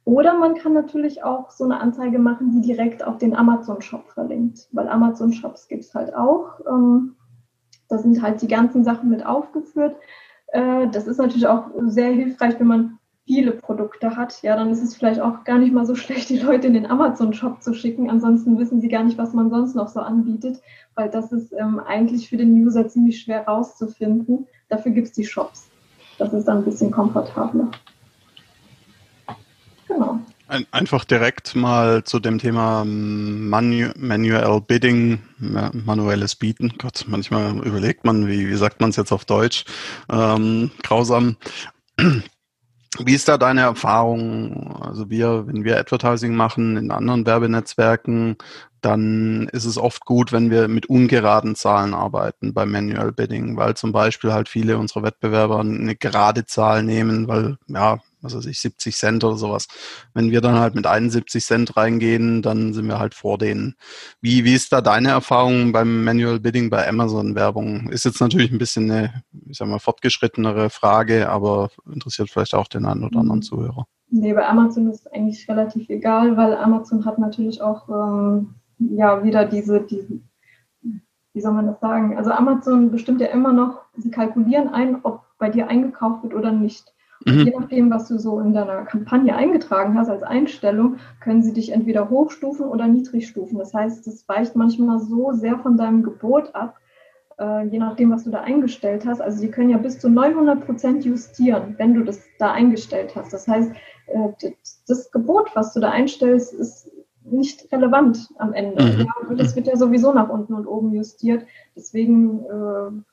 Oder 0.07 0.39
man 0.39 0.55
kann 0.55 0.71
natürlich 0.71 1.25
auch 1.25 1.51
so 1.51 1.65
eine 1.65 1.81
Anzeige 1.81 2.17
machen, 2.17 2.51
die 2.51 2.61
direkt 2.61 3.05
auf 3.05 3.17
den 3.17 3.35
Amazon-Shop 3.35 4.09
verlinkt, 4.13 4.69
weil 4.71 4.87
Amazon-Shops 4.87 5.67
gibt 5.67 5.83
es 5.83 5.93
halt 5.93 6.15
auch. 6.15 6.61
Ähm, 6.65 7.17
da 7.89 7.97
sind 7.97 8.21
halt 8.21 8.41
die 8.41 8.47
ganzen 8.47 8.85
Sachen 8.85 9.09
mit 9.09 9.25
aufgeführt. 9.25 9.97
Äh, 10.53 10.87
das 10.87 11.07
ist 11.07 11.17
natürlich 11.17 11.45
auch 11.45 11.65
sehr 11.87 12.09
hilfreich, 12.11 12.57
wenn 12.57 12.67
man 12.67 12.99
viele 13.25 13.51
Produkte 13.51 14.15
hat. 14.15 14.41
Ja, 14.43 14.55
dann 14.55 14.69
ist 14.69 14.81
es 14.81 14.95
vielleicht 14.95 15.19
auch 15.19 15.43
gar 15.43 15.57
nicht 15.57 15.73
mal 15.73 15.85
so 15.85 15.95
schlecht, 15.95 16.29
die 16.29 16.39
Leute 16.39 16.67
in 16.67 16.73
den 16.75 16.89
Amazon-Shop 16.89 17.61
zu 17.61 17.73
schicken. 17.73 18.09
Ansonsten 18.09 18.57
wissen 18.57 18.79
sie 18.79 18.87
gar 18.87 19.03
nicht, 19.03 19.17
was 19.17 19.33
man 19.33 19.49
sonst 19.49 19.75
noch 19.75 19.89
so 19.89 19.99
anbietet, 19.99 20.61
weil 20.95 21.09
das 21.09 21.33
ist 21.33 21.51
ähm, 21.51 21.81
eigentlich 21.81 22.29
für 22.29 22.37
den 22.37 22.53
User 22.65 22.87
ziemlich 22.87 23.19
schwer 23.19 23.45
rauszufinden. 23.45 24.47
Dafür 24.69 24.93
gibt 24.93 25.07
es 25.07 25.13
die 25.13 25.25
Shops. 25.25 25.69
Das 26.17 26.31
ist 26.31 26.47
dann 26.47 26.59
ein 26.59 26.63
bisschen 26.63 26.91
komfortabler. 26.91 27.71
Genau. 29.87 30.19
Ein, 30.49 30.65
einfach 30.71 31.03
direkt 31.03 31.55
mal 31.55 32.05
zu 32.05 32.19
dem 32.19 32.39
Thema 32.39 32.85
Manu 32.85 33.89
Manual 33.97 34.61
Bidding, 34.61 35.19
manuelles 35.37 36.35
Bieten. 36.35 36.73
Gott, 36.77 37.05
manchmal 37.07 37.57
überlegt 37.65 38.05
man, 38.05 38.27
wie, 38.27 38.47
wie 38.47 38.55
sagt 38.55 38.79
man 38.79 38.91
es 38.91 38.95
jetzt 38.95 39.11
auf 39.11 39.25
Deutsch? 39.25 39.65
Ähm, 40.09 40.71
grausam. 40.83 41.35
Wie 42.99 43.13
ist 43.13 43.27
da 43.27 43.37
deine 43.37 43.61
Erfahrung? 43.61 44.81
Also 44.81 45.09
wir, 45.11 45.45
wenn 45.45 45.63
wir 45.63 45.77
Advertising 45.77 46.33
machen 46.33 46.77
in 46.77 46.89
anderen 46.89 47.27
Werbenetzwerken, 47.27 48.37
dann 48.81 49.49
ist 49.51 49.65
es 49.65 49.77
oft 49.77 50.05
gut, 50.05 50.31
wenn 50.31 50.49
wir 50.49 50.67
mit 50.67 50.87
ungeraden 50.87 51.55
Zahlen 51.55 51.93
arbeiten 51.93 52.53
beim 52.53 52.71
Manual 52.71 53.11
Bidding, 53.11 53.57
weil 53.57 53.75
zum 53.75 53.91
Beispiel 53.91 54.33
halt 54.33 54.49
viele 54.49 54.77
unserer 54.77 55.03
Wettbewerber 55.03 55.59
eine 55.59 55.95
gerade 55.95 56.45
Zahl 56.45 56.81
nehmen, 56.81 57.27
weil 57.27 57.57
ja, 57.67 57.99
was 58.21 58.35
weiß 58.35 58.45
ich, 58.47 58.59
70 58.59 58.95
Cent 58.95 59.23
oder 59.23 59.37
sowas. 59.37 59.67
Wenn 60.13 60.31
wir 60.31 60.41
dann 60.41 60.55
halt 60.55 60.75
mit 60.75 60.87
71 60.87 61.45
Cent 61.45 61.77
reingehen, 61.77 62.41
dann 62.41 62.73
sind 62.73 62.87
wir 62.87 62.99
halt 62.99 63.13
vor 63.13 63.37
denen. 63.37 63.75
Wie, 64.21 64.43
wie 64.43 64.53
ist 64.53 64.73
da 64.73 64.81
deine 64.81 65.09
Erfahrung 65.09 65.71
beim 65.71 66.03
Manual 66.03 66.39
Bidding 66.39 66.69
bei 66.69 66.87
Amazon 66.87 67.35
Werbung? 67.35 67.89
Ist 67.89 68.05
jetzt 68.05 68.21
natürlich 68.21 68.51
ein 68.51 68.57
bisschen 68.57 68.89
eine, 68.89 69.23
ich 69.45 69.57
sag 69.57 69.67
mal, 69.67 69.79
fortgeschrittenere 69.79 70.69
Frage, 70.69 71.29
aber 71.29 71.69
interessiert 71.91 72.29
vielleicht 72.29 72.55
auch 72.55 72.67
den 72.67 72.85
einen 72.85 73.03
oder 73.03 73.19
anderen 73.19 73.39
mhm. 73.39 73.43
Zuhörer. 73.43 73.87
Nee, 74.09 74.33
bei 74.33 74.47
Amazon 74.47 74.89
ist 74.89 75.01
es 75.01 75.07
eigentlich 75.07 75.47
relativ 75.49 75.89
egal, 75.89 76.37
weil 76.37 76.55
Amazon 76.55 77.05
hat 77.05 77.19
natürlich 77.19 77.61
auch 77.61 77.89
ähm, 77.89 78.55
ja 78.79 79.23
wieder 79.23 79.45
diese, 79.45 79.81
diese, 79.81 80.21
wie 81.33 81.41
soll 81.41 81.53
man 81.53 81.67
das 81.67 81.79
sagen? 81.81 82.17
Also 82.17 82.31
Amazon 82.31 82.89
bestimmt 82.89 83.19
ja 83.19 83.27
immer 83.27 83.51
noch, 83.51 83.81
sie 83.97 84.09
kalkulieren 84.09 84.69
ein, 84.69 85.03
ob 85.03 85.23
bei 85.37 85.49
dir 85.49 85.67
eingekauft 85.67 86.23
wird 86.23 86.33
oder 86.33 86.51
nicht. 86.51 86.93
Mhm. 87.25 87.45
Je 87.45 87.53
nachdem, 87.57 87.89
was 87.91 88.07
du 88.07 88.17
so 88.17 88.39
in 88.39 88.53
deiner 88.53 88.85
Kampagne 88.85 89.35
eingetragen 89.35 89.97
hast 89.97 90.09
als 90.09 90.23
Einstellung, 90.23 90.97
können 91.19 91.41
sie 91.41 91.53
dich 91.53 91.71
entweder 91.71 92.09
hochstufen 92.09 92.65
oder 92.65 92.87
niedrig 92.87 93.27
stufen. 93.27 93.57
Das 93.57 93.73
heißt, 93.73 94.07
es 94.07 94.27
weicht 94.27 94.55
manchmal 94.55 94.99
so 94.99 95.31
sehr 95.33 95.57
von 95.59 95.77
deinem 95.77 96.03
Gebot 96.03 96.53
ab, 96.53 96.77
äh, 97.39 97.65
je 97.67 97.79
nachdem, 97.79 98.11
was 98.11 98.23
du 98.23 98.29
da 98.29 98.41
eingestellt 98.41 99.05
hast. 99.05 99.21
Also 99.21 99.39
sie 99.39 99.49
können 99.49 99.69
ja 99.69 99.77
bis 99.77 99.99
zu 99.99 100.09
900 100.09 100.65
Prozent 100.65 101.05
justieren, 101.05 101.75
wenn 101.77 101.93
du 101.93 102.03
das 102.03 102.21
da 102.39 102.51
eingestellt 102.51 103.15
hast. 103.15 103.33
Das 103.33 103.47
heißt, 103.47 103.71
äh, 104.07 104.51
das 104.87 105.11
Gebot, 105.11 105.51
was 105.55 105.73
du 105.73 105.79
da 105.79 105.89
einstellst, 105.89 106.53
ist 106.53 106.91
nicht 107.23 107.71
relevant 107.71 108.29
am 108.37 108.53
Ende. 108.53 108.83
Mhm. 108.83 108.99
Ja, 109.01 109.35
das 109.35 109.55
wird 109.55 109.67
ja 109.67 109.75
sowieso 109.75 110.13
nach 110.13 110.29
unten 110.29 110.53
und 110.53 110.65
oben 110.65 110.93
justiert. 110.93 111.45
Deswegen 111.75 112.43
äh, 112.45 113.03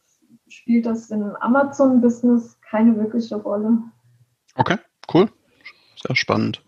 spielt 0.48 0.86
das 0.86 1.10
im 1.10 1.34
Amazon-Business 1.40 2.60
keine 2.60 2.96
wirkliche 2.96 3.36
Rolle. 3.36 3.78
Okay, 4.56 4.76
cool. 5.12 5.28
Sehr 6.06 6.16
spannend. 6.16 6.62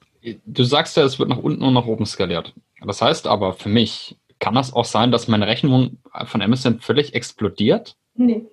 Du 0.45 0.65
sagst 0.65 0.97
ja, 0.97 1.05
es 1.05 1.19
wird 1.19 1.29
nach 1.29 1.39
unten 1.39 1.63
und 1.63 1.75
nach 1.75 1.87
oben 1.87 2.07
skaliert. 2.07 2.55
Das 2.85 3.01
heißt 3.01 3.27
aber 3.27 3.53
für 3.53 3.69
mich, 3.69 4.17
kann 4.39 4.55
das 4.55 4.73
auch 4.73 4.85
sein, 4.85 5.13
dass 5.13 5.29
meine 5.29 5.47
Rechnung 5.47 5.99
von 6.25 6.43
Amazon 6.43 6.81
völlig 6.81 7.15
explodiert? 7.15 7.97
Nee. 8.15 8.47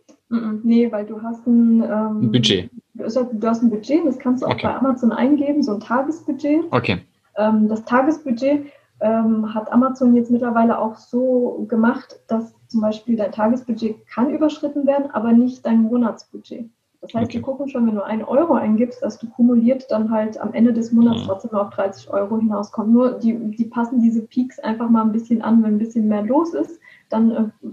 Nee, 0.63 0.91
weil 0.91 1.05
du 1.05 1.21
hast 1.21 1.45
ein, 1.45 1.83
ähm, 1.83 2.21
ein 2.21 2.31
Budget. 2.31 2.69
Du 2.95 3.03
hast 3.03 3.61
ein 3.61 3.69
Budget, 3.69 4.05
das 4.05 4.17
kannst 4.17 4.41
du 4.41 4.47
auch 4.47 4.53
okay. 4.53 4.67
bei 4.67 4.75
Amazon 4.75 5.11
eingeben, 5.11 5.61
so 5.61 5.73
ein 5.73 5.79
Tagesbudget. 5.79 6.63
Okay. 6.71 7.01
Ähm, 7.37 7.67
das 7.67 7.85
Tagesbudget 7.85 8.65
ähm, 9.01 9.53
hat 9.53 9.71
Amazon 9.71 10.15
jetzt 10.15 10.31
mittlerweile 10.31 10.79
auch 10.79 10.95
so 10.95 11.65
gemacht, 11.67 12.19
dass 12.27 12.53
zum 12.67 12.81
Beispiel 12.81 13.15
dein 13.15 13.31
Tagesbudget 13.31 14.07
kann 14.07 14.31
überschritten 14.31 14.87
werden, 14.87 15.11
aber 15.11 15.33
nicht 15.33 15.65
dein 15.65 15.83
Monatsbudget. 15.83 16.69
Das 17.03 17.13
heißt, 17.13 17.25
okay. 17.25 17.37
die 17.37 17.41
gucken 17.41 17.67
schon, 17.67 17.85
wenn 17.85 17.95
du 17.95 18.05
einen 18.05 18.23
Euro 18.23 18.53
eingibst, 18.53 19.03
dass 19.03 19.19
du 19.19 19.29
kumuliert 19.29 19.91
dann 19.91 20.09
halt 20.09 20.39
am 20.39 20.53
Ende 20.53 20.71
des 20.71 20.93
Monats 20.93 21.23
mhm. 21.23 21.25
trotzdem 21.25 21.51
auf 21.51 21.69
30 21.71 22.09
Euro 22.09 22.39
hinauskommt. 22.39 22.93
Nur 22.93 23.19
die, 23.19 23.37
die 23.57 23.65
passen 23.65 24.01
diese 24.01 24.21
Peaks 24.21 24.57
einfach 24.59 24.89
mal 24.89 25.01
ein 25.01 25.11
bisschen 25.11 25.41
an, 25.41 25.61
wenn 25.63 25.75
ein 25.75 25.79
bisschen 25.79 26.07
mehr 26.07 26.21
los 26.21 26.53
ist, 26.53 26.79
dann 27.09 27.31
äh, 27.31 27.67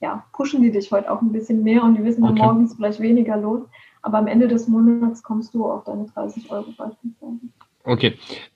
ja, 0.00 0.24
pushen 0.32 0.62
die 0.62 0.70
dich 0.70 0.90
heute 0.90 1.12
auch 1.12 1.20
ein 1.20 1.30
bisschen 1.30 1.62
mehr 1.62 1.84
und 1.84 1.98
die 1.98 2.04
wissen 2.04 2.22
dann 2.22 2.32
okay. 2.32 2.42
morgens 2.42 2.74
vielleicht 2.74 3.00
weniger 3.00 3.36
los. 3.36 3.60
Aber 4.00 4.16
am 4.16 4.26
Ende 4.26 4.48
des 4.48 4.66
Monats 4.66 5.22
kommst 5.22 5.52
du 5.52 5.66
auf 5.66 5.84
deine 5.84 6.06
30 6.06 6.50
Euro 6.50 6.72
beispielsweise. 6.74 7.38
Okay, 7.84 8.14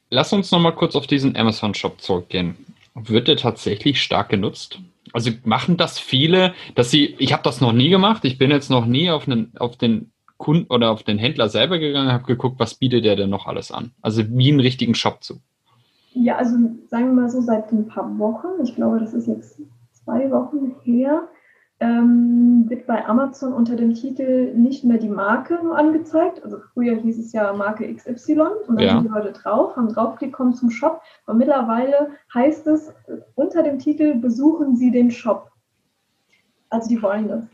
lass 0.09 0.33
uns 0.33 0.50
nochmal 0.50 0.75
kurz 0.75 0.97
auf 0.97 1.07
diesen 1.07 1.37
Amazon-Shop 1.37 2.00
zurückgehen. 2.00 2.57
Wird 2.95 3.28
der 3.28 3.37
tatsächlich 3.37 4.00
stark 4.00 4.31
genutzt? 4.31 4.78
Also 5.12 5.33
machen 5.45 5.76
das 5.76 5.99
viele, 5.99 6.54
dass 6.76 6.90
sie, 6.90 7.14
ich 7.19 7.35
habe 7.35 7.43
das 7.43 7.61
noch 7.61 7.73
nie 7.73 7.90
gemacht, 7.90 8.25
ich 8.25 8.38
bin 8.38 8.50
jetzt 8.50 8.71
noch 8.71 8.87
nie 8.87 9.11
auf, 9.11 9.28
einen, 9.28 9.52
auf 9.59 9.76
den 9.76 10.11
Kunden 10.36 10.72
oder 10.72 10.90
auf 10.90 11.02
den 11.02 11.18
Händler 11.18 11.48
selber 11.48 11.78
gegangen, 11.78 12.12
habe 12.12 12.24
geguckt, 12.24 12.58
was 12.58 12.74
bietet 12.74 13.04
der 13.04 13.16
denn 13.16 13.30
noch 13.30 13.46
alles 13.46 13.70
an? 13.70 13.92
Also 14.02 14.22
wie 14.28 14.50
einen 14.50 14.60
richtigen 14.60 14.94
Shop 14.94 15.22
zu. 15.22 15.40
Ja, 16.12 16.36
also 16.36 16.56
sagen 16.88 17.06
wir 17.06 17.22
mal 17.22 17.30
so 17.30 17.40
seit 17.40 17.72
ein 17.72 17.86
paar 17.88 18.18
Wochen, 18.18 18.62
ich 18.62 18.74
glaube, 18.74 19.00
das 19.00 19.14
ist 19.14 19.26
jetzt 19.26 19.60
zwei 19.92 20.30
Wochen 20.30 20.74
her, 20.84 21.28
ähm, 21.80 22.64
wird 22.68 22.86
bei 22.86 23.04
Amazon 23.06 23.52
unter 23.52 23.74
dem 23.74 23.94
Titel 23.94 24.54
nicht 24.54 24.84
mehr 24.84 24.98
die 24.98 25.08
Marke 25.08 25.58
angezeigt. 25.74 26.42
Also 26.44 26.58
früher 26.72 26.96
hieß 26.96 27.18
es 27.18 27.32
ja 27.32 27.52
Marke 27.52 27.92
XY 27.92 28.40
und 28.68 28.76
dann 28.76 28.86
ja. 28.86 28.92
sind 28.94 29.04
die 29.04 29.08
Leute 29.08 29.32
drauf, 29.32 29.76
haben 29.76 29.92
draufgeklickt, 29.92 30.34
kommen 30.34 30.54
zum 30.54 30.70
Shop. 30.70 31.02
Und 31.26 31.38
mittlerweile 31.38 32.10
heißt 32.32 32.66
es 32.68 32.92
unter 33.34 33.62
dem 33.62 33.78
Titel 33.78 34.14
besuchen 34.14 34.76
Sie 34.76 34.90
den 34.90 35.10
Shop. 35.10 35.50
Also 36.70 36.88
die 36.88 37.02
wollen 37.02 37.28
das. 37.28 37.44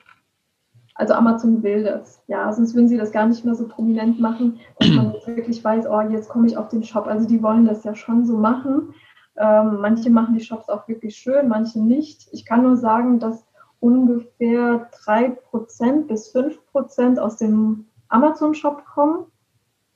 Also 1.00 1.14
Amazon 1.14 1.62
will 1.62 1.82
das. 1.82 2.22
Ja, 2.26 2.52
sonst 2.52 2.74
würden 2.74 2.86
sie 2.86 2.98
das 2.98 3.10
gar 3.10 3.24
nicht 3.24 3.42
mehr 3.42 3.54
so 3.54 3.66
prominent 3.66 4.20
machen, 4.20 4.60
dass 4.78 4.90
man 4.90 5.14
wirklich 5.24 5.64
weiß, 5.64 5.86
oh, 5.88 6.02
jetzt 6.02 6.28
komme 6.28 6.46
ich 6.46 6.58
auf 6.58 6.68
den 6.68 6.82
Shop. 6.82 7.06
Also 7.06 7.26
die 7.26 7.42
wollen 7.42 7.64
das 7.64 7.84
ja 7.84 7.94
schon 7.94 8.26
so 8.26 8.36
machen. 8.36 8.92
Ähm, 9.38 9.78
manche 9.80 10.10
machen 10.10 10.34
die 10.34 10.44
Shops 10.44 10.68
auch 10.68 10.86
wirklich 10.88 11.16
schön, 11.16 11.48
manche 11.48 11.80
nicht. 11.80 12.28
Ich 12.32 12.44
kann 12.44 12.64
nur 12.64 12.76
sagen, 12.76 13.18
dass 13.18 13.46
ungefähr 13.80 14.90
3% 15.06 16.06
bis 16.06 16.34
5% 16.34 17.18
aus 17.18 17.36
dem 17.38 17.86
Amazon-Shop 18.08 18.84
kommen 18.84 19.24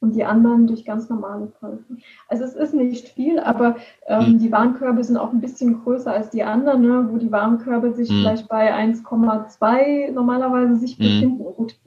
und 0.04 0.14
die 0.14 0.24
anderen 0.24 0.66
durch 0.66 0.84
ganz 0.84 1.08
normale 1.08 1.48
Käufe. 1.58 1.96
Also 2.28 2.44
es 2.44 2.54
ist 2.54 2.74
nicht 2.74 3.08
viel, 3.08 3.38
aber 3.40 3.76
ähm, 4.06 4.34
mhm. 4.34 4.38
die 4.38 4.52
Warenkörbe 4.52 5.02
sind 5.02 5.16
auch 5.16 5.32
ein 5.32 5.40
bisschen 5.40 5.82
größer 5.82 6.12
als 6.12 6.28
die 6.30 6.42
anderen, 6.42 6.82
ne, 6.82 7.08
wo 7.10 7.16
die 7.16 7.32
Warenkörbe 7.32 7.94
sich 7.94 8.10
mhm. 8.10 8.20
vielleicht 8.20 8.48
bei 8.48 8.74
1,2 8.74 10.12
normalerweise 10.12 10.76
sich 10.76 10.98
mhm. 10.98 11.02
befinden. 11.02 11.44
Gut, 11.56 11.78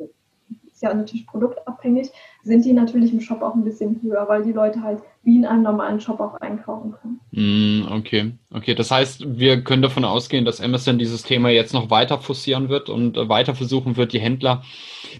ist 0.78 0.84
ja 0.84 0.94
natürlich 0.94 1.26
produktabhängig, 1.26 2.12
sind 2.44 2.64
die 2.64 2.72
natürlich 2.72 3.12
im 3.12 3.20
Shop 3.20 3.42
auch 3.42 3.56
ein 3.56 3.64
bisschen 3.64 4.00
höher, 4.04 4.28
weil 4.30 4.44
die 4.44 4.52
Leute 4.52 4.84
halt 4.84 5.02
wie 5.24 5.36
in 5.36 5.46
einem 5.46 5.64
normalen 5.64 6.00
Shop 6.00 6.20
auch 6.20 6.36
einkaufen 6.36 6.94
können. 7.02 7.20
Mm, 7.32 7.92
okay, 7.92 8.34
okay. 8.54 8.76
Das 8.76 8.92
heißt, 8.92 9.40
wir 9.40 9.64
können 9.64 9.82
davon 9.82 10.06
ausgehen, 10.06 10.46
dass 10.46 10.62
Amazon 10.62 11.00
dieses 11.00 11.24
Thema 11.24 11.50
jetzt 11.50 11.74
noch 11.74 11.90
weiter 11.90 12.20
forcieren 12.20 12.70
wird 12.70 12.90
und 12.90 13.18
äh, 13.18 13.28
weiter 13.28 13.56
versuchen 13.56 13.98
wird, 13.98 14.14
die 14.14 14.20
Händler, 14.20 14.62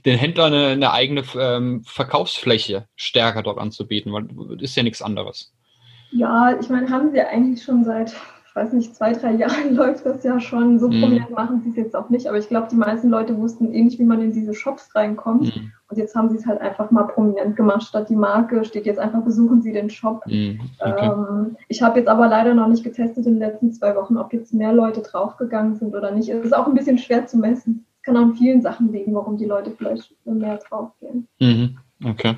den 0.06 0.20
Händlern 0.20 0.54
eine, 0.54 0.68
eine 0.68 0.92
eigene 0.92 1.24
ähm, 1.40 1.82
Verkaufsfläche 1.84 2.86
stärker 2.96 3.42
dort 3.42 3.58
anzubieten, 3.58 4.14
weil 4.14 4.28
ist 4.62 4.78
ja 4.78 4.84
nichts 4.84 5.02
anderes. 5.02 5.56
Ja, 6.12 6.56
ich 6.60 6.70
meine, 6.70 6.88
haben 6.92 7.12
sie 7.12 7.20
eigentlich 7.20 7.64
schon 7.64 7.84
seit 7.84 8.14
weiß 8.58 8.74
nicht, 8.74 8.96
zwei, 8.96 9.14
drei 9.14 9.34
Jahren 9.34 9.76
läuft 9.76 10.06
das 10.06 10.24
ja 10.24 10.40
schon. 10.40 10.80
So 10.80 10.88
Mhm. 10.90 11.00
prominent 11.02 11.30
machen 11.32 11.62
sie 11.64 11.70
es 11.70 11.76
jetzt 11.76 11.96
auch 11.96 12.10
nicht. 12.10 12.28
Aber 12.28 12.38
ich 12.38 12.50
glaube, 12.50 12.68
die 12.72 12.76
meisten 12.76 13.10
Leute 13.10 13.38
wussten 13.38 13.72
eh 13.72 13.84
nicht, 13.84 14.00
wie 14.00 14.04
man 14.04 14.20
in 14.22 14.34
diese 14.34 14.54
Shops 14.54 14.94
reinkommt. 14.96 15.56
Mhm. 15.56 15.72
Und 15.90 15.98
jetzt 15.98 16.16
haben 16.16 16.30
sie 16.30 16.36
es 16.38 16.46
halt 16.46 16.60
einfach 16.60 16.92
mal 16.92 17.04
prominent 17.04 17.56
gemacht. 17.56 17.84
Statt 17.84 18.10
die 18.10 18.16
Marke 18.16 18.66
steht 18.66 18.86
jetzt 18.86 19.00
einfach, 19.00 19.22
besuchen 19.22 19.62
Sie 19.62 19.72
den 19.72 19.90
Shop. 19.90 20.24
Mhm. 20.26 20.60
Okay. 20.80 21.06
Ähm, 21.06 21.56
ich 21.70 21.82
habe 21.82 22.00
jetzt 22.00 22.10
aber 22.10 22.28
leider 22.28 22.54
noch 22.54 22.68
nicht 22.68 22.84
getestet 22.84 23.26
in 23.26 23.34
den 23.34 23.40
letzten 23.40 23.72
zwei 23.72 23.96
Wochen, 23.96 24.18
ob 24.18 24.34
jetzt 24.34 24.54
mehr 24.54 24.74
Leute 24.74 25.02
draufgegangen 25.02 25.76
sind 25.76 25.96
oder 25.96 26.12
nicht. 26.12 26.28
Es 26.30 26.44
ist 26.44 26.56
auch 26.56 26.68
ein 26.68 26.74
bisschen 26.74 26.98
schwer 26.98 27.26
zu 27.28 27.38
messen. 27.38 27.86
Es 27.98 28.04
kann 28.04 28.18
an 28.18 28.34
vielen 28.34 28.62
Sachen 28.62 28.92
liegen, 28.92 29.14
warum 29.14 29.38
die 29.38 29.46
Leute 29.46 29.72
vielleicht 29.72 30.14
mehr 30.26 30.58
draufgehen. 30.58 31.28
Mhm. 31.40 31.78
Okay. 32.04 32.36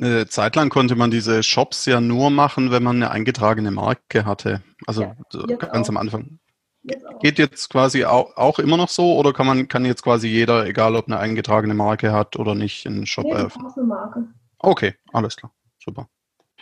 Eine 0.00 0.26
Zeit 0.28 0.56
lang 0.56 0.70
konnte 0.70 0.96
man 0.96 1.10
diese 1.10 1.42
Shops 1.42 1.84
ja 1.86 2.00
nur 2.00 2.30
machen, 2.30 2.70
wenn 2.70 2.82
man 2.82 2.96
eine 2.96 3.10
eingetragene 3.10 3.70
Marke 3.70 4.24
hatte. 4.24 4.62
Also 4.86 5.02
Ja, 5.02 5.16
so 5.30 5.46
ganz 5.46 5.86
auch. 5.86 5.90
am 5.90 5.96
Anfang. 5.98 6.38
Jetzt. 6.82 7.04
Geht 7.20 7.38
jetzt 7.38 7.68
quasi 7.68 8.06
auch, 8.06 8.34
auch 8.38 8.58
immer 8.58 8.78
noch 8.78 8.88
so 8.88 9.14
oder 9.18 9.34
kann 9.34 9.46
man 9.46 9.68
kann 9.68 9.84
jetzt 9.84 10.02
quasi 10.02 10.28
jeder, 10.28 10.66
egal 10.66 10.96
ob 10.96 11.06
eine 11.08 11.18
eingetragene 11.18 11.74
Marke 11.74 12.12
hat 12.12 12.36
oder 12.36 12.54
nicht, 12.54 12.86
einen 12.86 13.04
Shop 13.04 13.26
Nee, 13.26 13.32
eröffnen? 13.32 13.66
eine 13.76 13.84
Marke. 13.86 14.28
Okay, 14.58 14.94
alles 15.12 15.36
klar. 15.36 15.52
Super. 15.84 16.08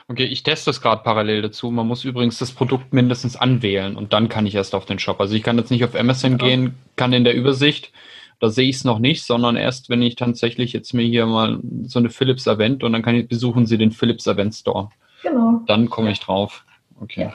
Okay, 0.08 0.24
ich 0.24 0.42
teste 0.42 0.70
das 0.70 0.80
gerade 0.80 1.02
parallel 1.04 1.42
dazu. 1.42 1.70
Man 1.70 1.86
muss 1.86 2.02
übrigens 2.04 2.38
das 2.38 2.50
Produkt 2.50 2.92
mindestens 2.92 3.36
anwählen 3.36 3.94
und 3.94 4.12
dann 4.12 4.28
kann 4.28 4.46
ich 4.46 4.54
erst 4.56 4.74
auf 4.74 4.86
den 4.86 4.98
Shop. 4.98 5.20
Also 5.20 5.34
ich 5.36 5.42
kann 5.44 5.58
jetzt 5.58 5.70
nicht 5.70 5.84
auf 5.84 5.94
Amazon 5.94 6.32
Ja. 6.32 6.38
gehen, 6.38 6.74
kann 6.96 7.12
in 7.12 7.22
der 7.24 7.34
Übersicht, 7.36 7.92
da 8.40 8.50
sehe 8.50 8.68
ich 8.68 8.76
es 8.76 8.84
noch 8.84 8.98
nicht, 8.98 9.24
sondern 9.24 9.56
erst, 9.56 9.90
wenn 9.90 10.02
ich 10.02 10.16
tatsächlich 10.16 10.72
jetzt 10.72 10.94
mir 10.94 11.06
hier 11.06 11.26
mal 11.26 11.58
so 11.84 11.98
eine 11.98 12.10
Philips 12.10 12.46
Event 12.46 12.84
und 12.84 12.92
dann 12.92 13.02
kann 13.02 13.14
ich 13.14 13.28
besuchen 13.28 13.66
Sie 13.66 13.78
den 13.78 13.90
Philips 13.90 14.26
Event 14.26 14.54
Store. 14.54 14.90
Genau. 15.22 15.62
Dann 15.66 15.90
komme 15.90 16.12
ich 16.12 16.20
drauf. 16.20 16.64
Okay. 17.00 17.32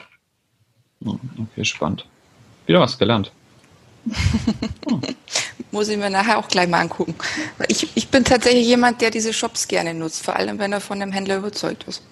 Hm, 1.02 1.18
Okay, 1.38 1.64
spannend. 1.64 2.06
Wieder 2.66 2.80
was 2.80 2.98
gelernt. 2.98 3.32
Muss 5.70 5.88
ich 5.88 5.98
mir 5.98 6.10
nachher 6.10 6.38
auch 6.38 6.48
gleich 6.48 6.68
mal 6.68 6.80
angucken. 6.80 7.14
Ich, 7.68 7.96
ich 7.96 8.08
bin 8.08 8.24
tatsächlich 8.24 8.66
jemand, 8.66 9.00
der 9.00 9.10
diese 9.10 9.32
Shops 9.32 9.66
gerne 9.68 9.92
nutzt, 9.92 10.24
vor 10.24 10.36
allem 10.36 10.58
wenn 10.58 10.72
er 10.72 10.80
von 10.80 11.00
dem 11.00 11.12
Händler 11.12 11.38
überzeugt 11.38 11.84
ist. 11.84 12.02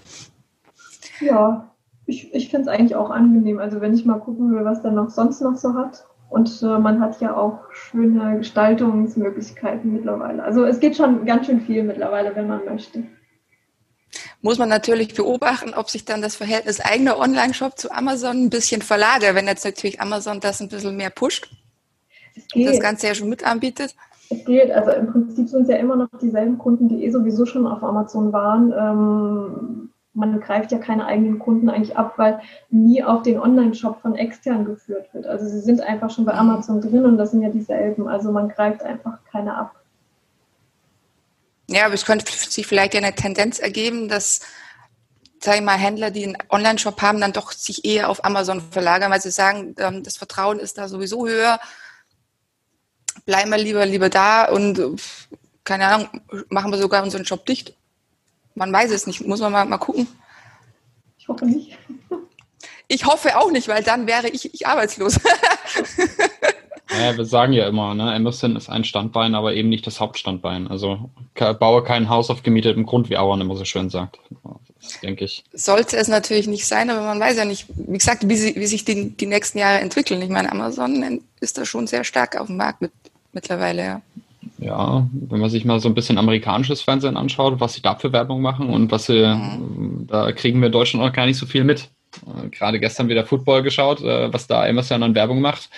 Ja, 1.20 1.70
ich, 2.06 2.32
ich 2.34 2.48
finde 2.48 2.62
es 2.62 2.68
eigentlich 2.68 2.96
auch 2.96 3.10
angenehm. 3.10 3.58
Also 3.58 3.80
wenn 3.80 3.94
ich 3.94 4.04
mal 4.04 4.18
gucken 4.18 4.52
will, 4.52 4.64
was 4.64 4.82
der 4.82 4.90
noch 4.90 5.10
sonst 5.10 5.40
noch 5.40 5.56
so 5.56 5.74
hat. 5.74 6.04
Und 6.32 6.62
äh, 6.62 6.78
man 6.78 6.98
hat 6.98 7.20
ja 7.20 7.36
auch 7.36 7.58
schöne 7.72 8.38
Gestaltungsmöglichkeiten 8.38 9.92
mittlerweile. 9.92 10.42
Also 10.42 10.64
es 10.64 10.80
geht 10.80 10.96
schon 10.96 11.26
ganz 11.26 11.44
schön 11.44 11.60
viel 11.60 11.82
mittlerweile, 11.82 12.34
wenn 12.34 12.48
man 12.48 12.64
möchte. 12.64 13.02
Muss 14.40 14.58
man 14.58 14.70
natürlich 14.70 15.12
beobachten, 15.12 15.74
ob 15.74 15.90
sich 15.90 16.06
dann 16.06 16.22
das 16.22 16.34
Verhältnis 16.34 16.80
eigener 16.80 17.18
Online-Shop 17.18 17.78
zu 17.78 17.90
Amazon 17.92 18.44
ein 18.44 18.50
bisschen 18.50 18.80
verlagert, 18.80 19.34
wenn 19.34 19.46
jetzt 19.46 19.66
natürlich 19.66 20.00
Amazon 20.00 20.40
das 20.40 20.62
ein 20.62 20.68
bisschen 20.68 20.96
mehr 20.96 21.10
pusht 21.10 21.50
und 22.54 22.64
das 22.64 22.80
Ganze 22.80 23.08
ja 23.08 23.14
schon 23.14 23.28
mit 23.28 23.44
anbietet. 23.44 23.94
es 24.30 24.42
geht. 24.46 24.70
Also 24.70 24.92
im 24.92 25.12
Prinzip 25.12 25.50
sind 25.50 25.64
es 25.64 25.68
ja 25.68 25.76
immer 25.76 25.96
noch 25.96 26.08
dieselben 26.22 26.56
Kunden, 26.56 26.88
die 26.88 27.04
eh 27.04 27.10
sowieso 27.10 27.44
schon 27.44 27.66
auf 27.66 27.82
Amazon 27.82 28.32
waren. 28.32 28.72
Ähm, 28.72 29.91
man 30.14 30.40
greift 30.40 30.72
ja 30.72 30.78
keine 30.78 31.06
eigenen 31.06 31.38
Kunden 31.38 31.70
eigentlich 31.70 31.96
ab, 31.96 32.14
weil 32.16 32.40
nie 32.70 33.02
auf 33.02 33.22
den 33.22 33.38
Online-Shop 33.40 34.02
von 34.02 34.14
extern 34.14 34.64
geführt 34.64 35.12
wird. 35.14 35.26
Also 35.26 35.48
sie 35.48 35.60
sind 35.60 35.80
einfach 35.80 36.10
schon 36.10 36.24
bei 36.24 36.32
Mhm. 36.32 36.38
Amazon 36.38 36.80
drin 36.80 37.04
und 37.04 37.16
das 37.16 37.30
sind 37.30 37.42
ja 37.42 37.48
dieselben. 37.48 38.08
Also 38.08 38.30
man 38.30 38.48
greift 38.48 38.82
einfach 38.82 39.18
keine 39.30 39.56
ab. 39.56 39.74
Ja, 41.68 41.86
aber 41.86 41.94
es 41.94 42.04
könnte 42.04 42.30
sich 42.30 42.66
vielleicht 42.66 42.92
ja 42.92 43.00
eine 43.00 43.14
Tendenz 43.14 43.58
ergeben, 43.58 44.08
dass, 44.08 44.40
sag 45.40 45.56
ich 45.56 45.62
mal, 45.62 45.78
Händler, 45.78 46.10
die 46.10 46.24
einen 46.24 46.38
Online-Shop 46.50 47.00
haben, 47.00 47.20
dann 47.20 47.32
doch 47.32 47.52
sich 47.52 47.84
eher 47.86 48.10
auf 48.10 48.24
Amazon 48.24 48.60
verlagern, 48.60 49.10
weil 49.10 49.22
sie 49.22 49.30
sagen, 49.30 49.74
ähm, 49.78 50.02
das 50.02 50.18
Vertrauen 50.18 50.58
ist 50.58 50.76
da 50.76 50.88
sowieso 50.88 51.26
höher. 51.26 51.58
Bleiben 53.24 53.50
wir 53.50 53.58
lieber, 53.58 53.86
lieber 53.86 54.10
da 54.10 54.50
und 54.50 55.00
keine 55.64 55.86
Ahnung, 55.86 56.08
machen 56.50 56.70
wir 56.72 56.78
sogar 56.78 57.02
unseren 57.02 57.24
Shop 57.24 57.46
dicht. 57.46 57.74
Man 58.54 58.72
weiß 58.72 58.90
es 58.90 59.06
nicht, 59.06 59.26
muss 59.26 59.40
man 59.40 59.52
mal, 59.52 59.64
mal 59.64 59.78
gucken. 59.78 60.06
Ich 61.18 61.28
hoffe 61.28 61.46
nicht. 61.46 61.78
Ich 62.88 63.06
hoffe 63.06 63.38
auch 63.38 63.50
nicht, 63.50 63.68
weil 63.68 63.82
dann 63.82 64.06
wäre 64.06 64.28
ich, 64.28 64.52
ich 64.52 64.66
arbeitslos. 64.66 65.18
Ja, 66.98 67.16
wir 67.16 67.24
sagen 67.24 67.52
ja 67.52 67.66
immer, 67.66 67.94
ne, 67.94 68.12
Amazon 68.12 68.56
ist 68.56 68.68
ein 68.68 68.84
Standbein, 68.84 69.34
aber 69.34 69.54
eben 69.54 69.68
nicht 69.68 69.86
das 69.86 70.00
Hauptstandbein. 70.00 70.68
Also 70.68 71.10
baue 71.58 71.82
kein 71.84 72.08
Haus 72.08 72.30
auf 72.30 72.42
gemietetem 72.42 72.86
Grund, 72.86 73.08
wie 73.08 73.16
Auern 73.16 73.40
immer 73.40 73.56
so 73.56 73.64
schön 73.64 73.88
sagt. 73.88 74.18
Das 74.80 75.00
denke 75.00 75.24
ich. 75.24 75.44
Sollte 75.52 75.96
es 75.96 76.08
natürlich 76.08 76.48
nicht 76.48 76.66
sein, 76.66 76.90
aber 76.90 77.02
man 77.02 77.20
weiß 77.20 77.36
ja 77.36 77.44
nicht, 77.44 77.66
wie 77.76 77.98
gesagt, 77.98 78.28
wie, 78.28 78.36
sie, 78.36 78.56
wie 78.56 78.66
sich 78.66 78.84
die, 78.84 79.10
die 79.16 79.26
nächsten 79.26 79.58
Jahre 79.58 79.80
entwickeln. 79.80 80.20
Ich 80.22 80.28
meine, 80.28 80.50
Amazon 80.50 81.20
ist 81.40 81.56
da 81.56 81.64
schon 81.64 81.86
sehr 81.86 82.04
stark 82.04 82.38
auf 82.38 82.48
dem 82.48 82.56
Markt 82.56 82.82
mit, 82.82 82.92
mittlerweile, 83.32 83.84
ja. 83.84 84.02
Ja, 84.58 85.06
wenn 85.12 85.40
man 85.40 85.50
sich 85.50 85.64
mal 85.64 85.78
so 85.80 85.88
ein 85.88 85.94
bisschen 85.94 86.18
amerikanisches 86.18 86.82
Fernsehen 86.82 87.16
anschaut, 87.16 87.60
was 87.60 87.74
sie 87.74 87.82
da 87.82 87.94
für 87.94 88.12
Werbung 88.12 88.42
machen 88.42 88.68
und 88.68 88.90
was 88.90 89.06
sie, 89.06 89.24
Mhm. 89.26 90.06
da 90.08 90.32
kriegen 90.32 90.60
wir 90.60 90.66
in 90.66 90.72
Deutschland 90.72 91.04
auch 91.06 91.12
gar 91.12 91.26
nicht 91.26 91.38
so 91.38 91.46
viel 91.46 91.64
mit. 91.64 91.90
Äh, 92.26 92.48
Gerade 92.48 92.80
gestern 92.80 93.08
wieder 93.08 93.24
Football 93.24 93.62
geschaut, 93.62 94.00
äh, 94.02 94.32
was 94.32 94.46
da 94.46 94.64
Amazon 94.64 95.02
an 95.02 95.14
Werbung 95.14 95.40
macht. 95.40 95.70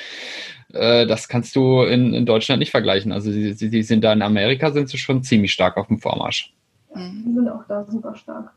Äh, 0.73 1.07
Das 1.07 1.29
kannst 1.29 1.55
du 1.57 1.83
in, 1.83 2.15
in 2.15 2.27
Deutschland 2.27 2.59
nicht 2.61 2.71
vergleichen. 2.71 3.13
Also 3.13 3.31
die 3.31 3.55
die 3.55 3.83
sind 3.83 4.03
da 4.03 4.13
in 4.13 4.23
Amerika, 4.23 4.71
sind 4.73 4.89
sie 4.89 4.99
schon 4.99 5.23
ziemlich 5.23 5.53
stark 5.53 5.77
auf 5.77 5.87
dem 5.89 5.99
Vormarsch. 5.99 6.53
Mhm. 6.95 7.25
Die 7.27 7.35
sind 7.35 7.49
auch 7.49 7.65
da 7.69 7.85
super 7.89 8.15
stark. 8.17 8.53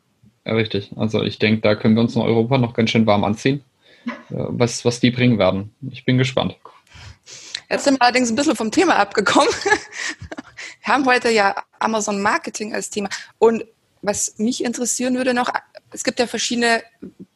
Ja, 0.46 0.54
richtig. 0.54 0.92
Also 0.96 1.22
ich 1.24 1.38
denke, 1.40 1.62
da 1.62 1.76
können 1.76 1.96
wir 1.96 2.02
uns 2.02 2.16
in 2.16 2.22
Europa 2.22 2.58
noch 2.58 2.74
ganz 2.74 2.90
schön 2.92 3.06
warm 3.06 3.26
anziehen, 3.26 3.62
was, 4.30 4.86
was 4.86 5.02
die 5.02 5.12
bringen 5.12 5.38
werden. 5.38 5.72
Ich 5.92 6.06
bin 6.06 6.18
gespannt. 6.18 6.56
Jetzt 7.70 7.84
sind 7.84 8.00
wir 8.00 8.02
allerdings 8.02 8.30
ein 8.30 8.36
bisschen 8.36 8.56
vom 8.56 8.72
Thema 8.72 8.96
abgekommen. 8.96 9.50
Wir 10.84 10.94
haben 10.94 11.06
heute 11.06 11.30
ja 11.30 11.56
Amazon 11.80 12.22
Marketing 12.22 12.74
als 12.74 12.90
Thema. 12.90 13.10
Und 13.40 13.66
was 14.02 14.38
mich 14.38 14.64
interessieren 14.64 15.16
würde 15.16 15.34
noch, 15.34 15.52
es 15.92 16.04
gibt 16.04 16.20
ja 16.20 16.28
verschiedene 16.28 16.82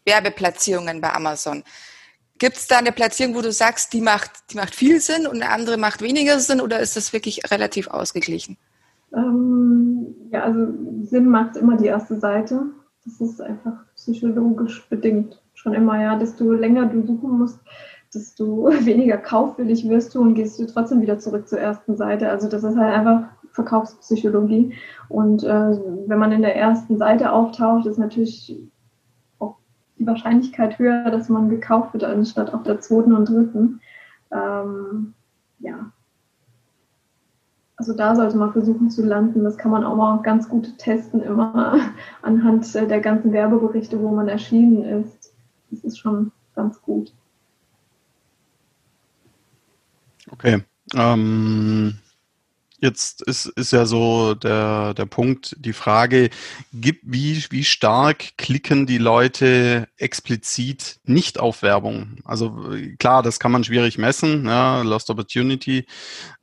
Werbeplatzierungen 0.06 1.02
bei 1.02 1.14
Amazon. 1.14 1.64
Gibt 2.40 2.58
es 2.58 2.68
da 2.68 2.78
eine 2.78 2.92
Platzierung, 2.92 3.36
wo 3.36 3.42
du 3.42 3.52
sagst, 3.52 3.94
die 3.94 4.02
macht, 4.02 4.32
die 4.52 4.56
macht 4.56 4.74
viel 4.74 5.00
Sinn 5.00 5.28
und 5.28 5.42
eine 5.42 5.50
andere 5.52 5.78
macht 5.78 6.02
weniger 6.02 6.40
Sinn 6.40 6.62
oder 6.62 6.80
ist 6.80 6.96
das 6.96 7.14
wirklich 7.14 7.52
relativ 7.52 7.88
ausgeglichen? 7.88 8.58
Ähm, 9.14 10.16
ja, 10.32 10.44
also 10.44 10.74
Sinn 11.04 11.28
macht 11.28 11.58
immer 11.58 11.78
die 11.78 11.88
erste 11.88 12.20
Seite. 12.20 12.64
Das 13.04 13.20
ist 13.20 13.42
einfach 13.42 13.74
psychologisch 13.96 14.88
bedingt. 14.90 15.42
Schon 15.54 15.74
immer, 15.74 16.02
ja, 16.02 16.16
desto 16.18 16.52
länger 16.52 16.88
du 16.88 17.06
suchen 17.06 17.38
musst, 17.38 17.60
desto 18.14 18.66
weniger 18.86 19.18
kaufwillig 19.18 19.88
wirst 19.88 20.16
du 20.16 20.22
und 20.22 20.36
gehst 20.36 20.60
du 20.60 20.66
trotzdem 20.66 21.02
wieder 21.02 21.20
zurück 21.20 21.48
zur 21.48 21.60
ersten 21.60 21.96
Seite. 21.98 22.30
Also 22.30 22.50
das 22.50 22.64
ist 22.64 22.78
halt 22.78 22.94
einfach 22.94 23.24
Verkaufspsychologie. 23.52 24.74
Und 25.10 25.44
äh, 25.44 25.78
wenn 26.08 26.20
man 26.20 26.32
in 26.32 26.42
der 26.42 26.56
ersten 26.56 26.98
Seite 26.98 27.32
auftaucht, 27.32 27.86
ist 27.86 27.98
natürlich 27.98 28.58
auch 29.40 29.58
die 29.98 30.08
Wahrscheinlichkeit 30.08 30.80
höher, 30.80 31.12
dass 31.12 31.30
man 31.30 31.50
gekauft 31.50 31.94
wird, 31.94 32.04
anstatt 32.04 32.54
auf 32.54 32.64
der 32.64 32.80
zweiten 32.80 33.14
und 33.14 33.30
dritten. 33.30 33.82
Ähm, 34.32 35.14
ja, 35.60 35.92
also 37.82 37.94
da 37.94 38.16
sollte 38.16 38.38
man 38.38 38.52
versuchen 38.52 38.92
zu 38.92 39.04
landen. 39.04 39.44
Das 39.44 39.58
kann 39.58 39.72
man 39.72 39.84
auch 39.84 39.96
mal 39.96 40.22
ganz 40.22 40.48
gut 40.48 40.78
testen, 40.78 41.20
immer 41.20 41.80
anhand 42.22 42.76
äh, 42.76 42.88
der 42.88 43.02
ganzen 43.02 43.34
Werbeberichte, 43.34 44.00
wo 44.00 44.10
man 44.10 44.28
erschienen 44.28 44.84
ist. 44.84 45.34
Das 45.72 45.84
ist 45.84 45.98
schon 45.98 46.32
ganz 46.54 46.80
gut. 46.84 47.12
Okay. 50.32 50.64
Ähm, 50.96 52.00
jetzt 52.80 53.22
ist, 53.22 53.46
ist 53.46 53.72
ja 53.72 53.86
so 53.86 54.34
der, 54.34 54.94
der 54.94 55.06
Punkt, 55.06 55.56
die 55.60 55.74
Frage, 55.74 56.30
gibt, 56.74 57.04
wie, 57.06 57.44
wie 57.50 57.64
stark 57.64 58.38
klicken 58.38 58.88
die 58.88 58.98
Leute 58.98 59.88
explizit 59.98 61.00
nicht 61.04 61.40
auf 61.40 61.62
Werbung? 61.62 62.18
Also 62.26 62.74
klar, 62.98 63.24
das 63.24 63.40
kann 63.40 63.52
man 63.52 63.64
schwierig 63.64 63.98
messen, 63.98 64.46
ja, 64.46 64.82
Lost 64.82 65.10
Opportunity, 65.10 65.86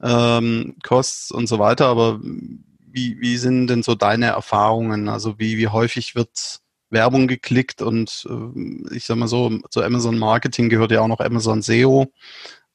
ähm, 0.01 0.77
Costs 0.83 1.31
und 1.31 1.49
so 1.49 1.59
weiter, 1.59 1.87
aber 1.87 2.21
wie, 2.23 3.21
wie 3.21 3.37
sind 3.37 3.67
denn 3.67 3.83
so 3.83 3.95
deine 3.95 4.27
Erfahrungen? 4.27 5.09
Also 5.09 5.39
wie, 5.39 5.59
wie 5.59 5.69
häufig 5.69 6.15
wird 6.15 6.61
Werbung 6.91 7.29
geklickt 7.29 7.83
und 7.83 8.27
äh, 8.31 8.95
ich 8.95 9.05
sag 9.05 9.17
mal 9.17 9.29
so, 9.29 9.59
zu 9.71 9.83
Amazon 9.83 10.19
Marketing 10.19 10.69
gehört 10.69 10.93
ja 10.93 11.01
auch 11.01 11.09
noch 11.09 11.21
Amazon 11.21 11.63
SEO. 11.63 12.07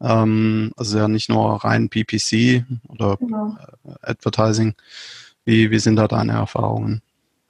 Ähm, 0.03 0.71
also 0.75 0.97
ja 0.97 1.07
nicht 1.07 1.29
nur 1.29 1.63
rein 1.63 1.89
PPC 1.89 2.65
oder 2.89 3.17
Genau. 3.17 3.55
Advertising. 4.01 4.75
Wie, 5.45 5.71
wie 5.71 5.79
sind 5.79 5.95
da 5.95 6.07
deine 6.07 6.33
Erfahrungen? 6.33 7.01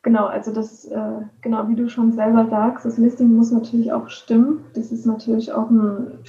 Genau, 0.03 0.25
also 0.25 0.53
das, 0.53 0.85
äh, 0.85 1.21
genau 1.41 1.67
wie 1.69 1.75
du 1.75 1.89
schon 1.89 2.11
selber 2.11 2.47
sagst, 2.49 2.85
das 2.85 2.97
Listing 2.97 3.35
muss 3.35 3.51
natürlich 3.51 3.91
auch 3.91 4.09
stimmen. 4.09 4.65
Das 4.75 4.91
ist 4.91 5.05
natürlich 5.05 5.51
auch 5.51 5.69
ein, 5.69 6.19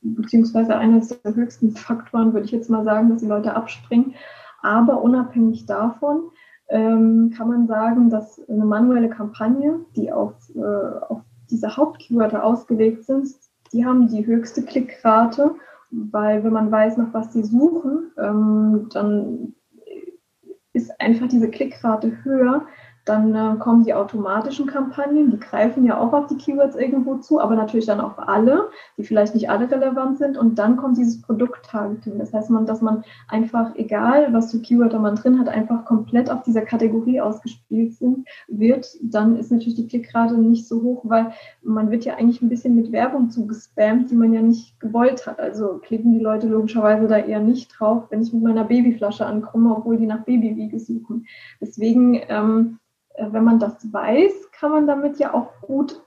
beziehungsweise 0.00 0.76
eines 0.76 1.08
der 1.08 1.34
höchsten 1.34 1.72
Faktoren, 1.72 2.32
würde 2.32 2.46
ich 2.46 2.52
jetzt 2.52 2.70
mal 2.70 2.84
sagen, 2.84 3.10
dass 3.10 3.20
die 3.20 3.26
Leute 3.26 3.54
abspringen. 3.54 4.14
Aber 4.62 5.02
unabhängig 5.02 5.66
davon 5.66 6.30
ähm, 6.68 7.32
kann 7.36 7.48
man 7.48 7.66
sagen, 7.66 8.08
dass 8.08 8.40
eine 8.48 8.64
manuelle 8.64 9.08
Kampagne, 9.08 9.80
die 9.96 10.12
auf, 10.12 10.34
äh, 10.54 10.60
auf 11.08 11.22
diese 11.50 11.76
Hauptkeywörter 11.76 12.44
ausgelegt 12.44 13.04
sind, 13.04 13.28
die 13.72 13.84
haben 13.84 14.08
die 14.08 14.26
höchste 14.26 14.64
Klickrate, 14.64 15.54
weil 15.90 16.44
wenn 16.44 16.52
man 16.52 16.70
weiß, 16.70 16.96
nach 16.96 17.12
was 17.12 17.32
sie 17.32 17.42
suchen, 17.42 18.12
ähm, 18.18 18.88
dann 18.92 19.54
ist 20.72 21.00
einfach 21.00 21.28
diese 21.28 21.50
Klickrate 21.50 22.24
höher, 22.24 22.66
dann 23.06 23.34
äh, 23.36 23.56
kommen 23.58 23.84
die 23.84 23.94
automatischen 23.94 24.66
Kampagnen, 24.66 25.30
die 25.30 25.38
greifen 25.38 25.86
ja 25.86 25.96
auch 25.96 26.12
auf 26.12 26.26
die 26.26 26.36
Keywords 26.36 26.74
irgendwo 26.74 27.14
zu, 27.18 27.40
aber 27.40 27.54
natürlich 27.54 27.86
dann 27.86 28.00
auf 28.00 28.18
alle, 28.18 28.68
die 28.98 29.04
vielleicht 29.04 29.32
nicht 29.32 29.48
alle 29.48 29.70
relevant 29.70 30.18
sind. 30.18 30.36
Und 30.36 30.58
dann 30.58 30.76
kommt 30.76 30.98
dieses 30.98 31.22
Produkt-Targeting. 31.22 32.18
Das 32.18 32.34
heißt, 32.34 32.50
man, 32.50 32.66
dass 32.66 32.82
man 32.82 33.04
einfach, 33.28 33.76
egal 33.76 34.32
was 34.32 34.50
für 34.50 34.58
Keyword 34.58 34.92
man 35.00 35.14
drin 35.14 35.38
hat, 35.38 35.48
einfach 35.48 35.84
komplett 35.84 36.30
auf 36.30 36.42
dieser 36.42 36.62
Kategorie 36.62 37.20
ausgespielt 37.20 37.94
sind, 37.94 38.26
wird, 38.48 38.88
dann 39.00 39.36
ist 39.36 39.52
natürlich 39.52 39.76
die 39.76 39.86
Klickrate 39.86 40.36
nicht 40.36 40.66
so 40.66 40.82
hoch, 40.82 41.02
weil 41.04 41.32
man 41.62 41.92
wird 41.92 42.04
ja 42.04 42.16
eigentlich 42.16 42.42
ein 42.42 42.48
bisschen 42.48 42.74
mit 42.74 42.90
Werbung 42.90 43.30
zugespammt, 43.30 44.10
die 44.10 44.16
man 44.16 44.32
ja 44.32 44.42
nicht 44.42 44.80
gewollt 44.80 45.28
hat. 45.28 45.38
Also 45.38 45.78
klicken 45.78 46.12
die 46.12 46.24
Leute 46.24 46.48
logischerweise 46.48 47.06
da 47.06 47.18
eher 47.18 47.40
nicht 47.40 47.68
drauf, 47.78 48.06
wenn 48.10 48.22
ich 48.22 48.32
mit 48.32 48.42
meiner 48.42 48.64
Babyflasche 48.64 49.24
ankomme, 49.24 49.76
obwohl 49.76 49.96
die 49.96 50.06
nach 50.06 50.24
Babywiege 50.24 50.80
suchen. 50.80 51.26
Deswegen 51.60 52.20
ähm, 52.28 52.66
äh, 52.66 52.78
wenn 53.18 53.44
man 53.44 53.58
das 53.58 53.92
weiß, 53.92 54.50
kann 54.52 54.70
man 54.70 54.86
damit 54.86 55.18
ja 55.18 55.34
auch 55.34 55.60
gut 55.60 56.00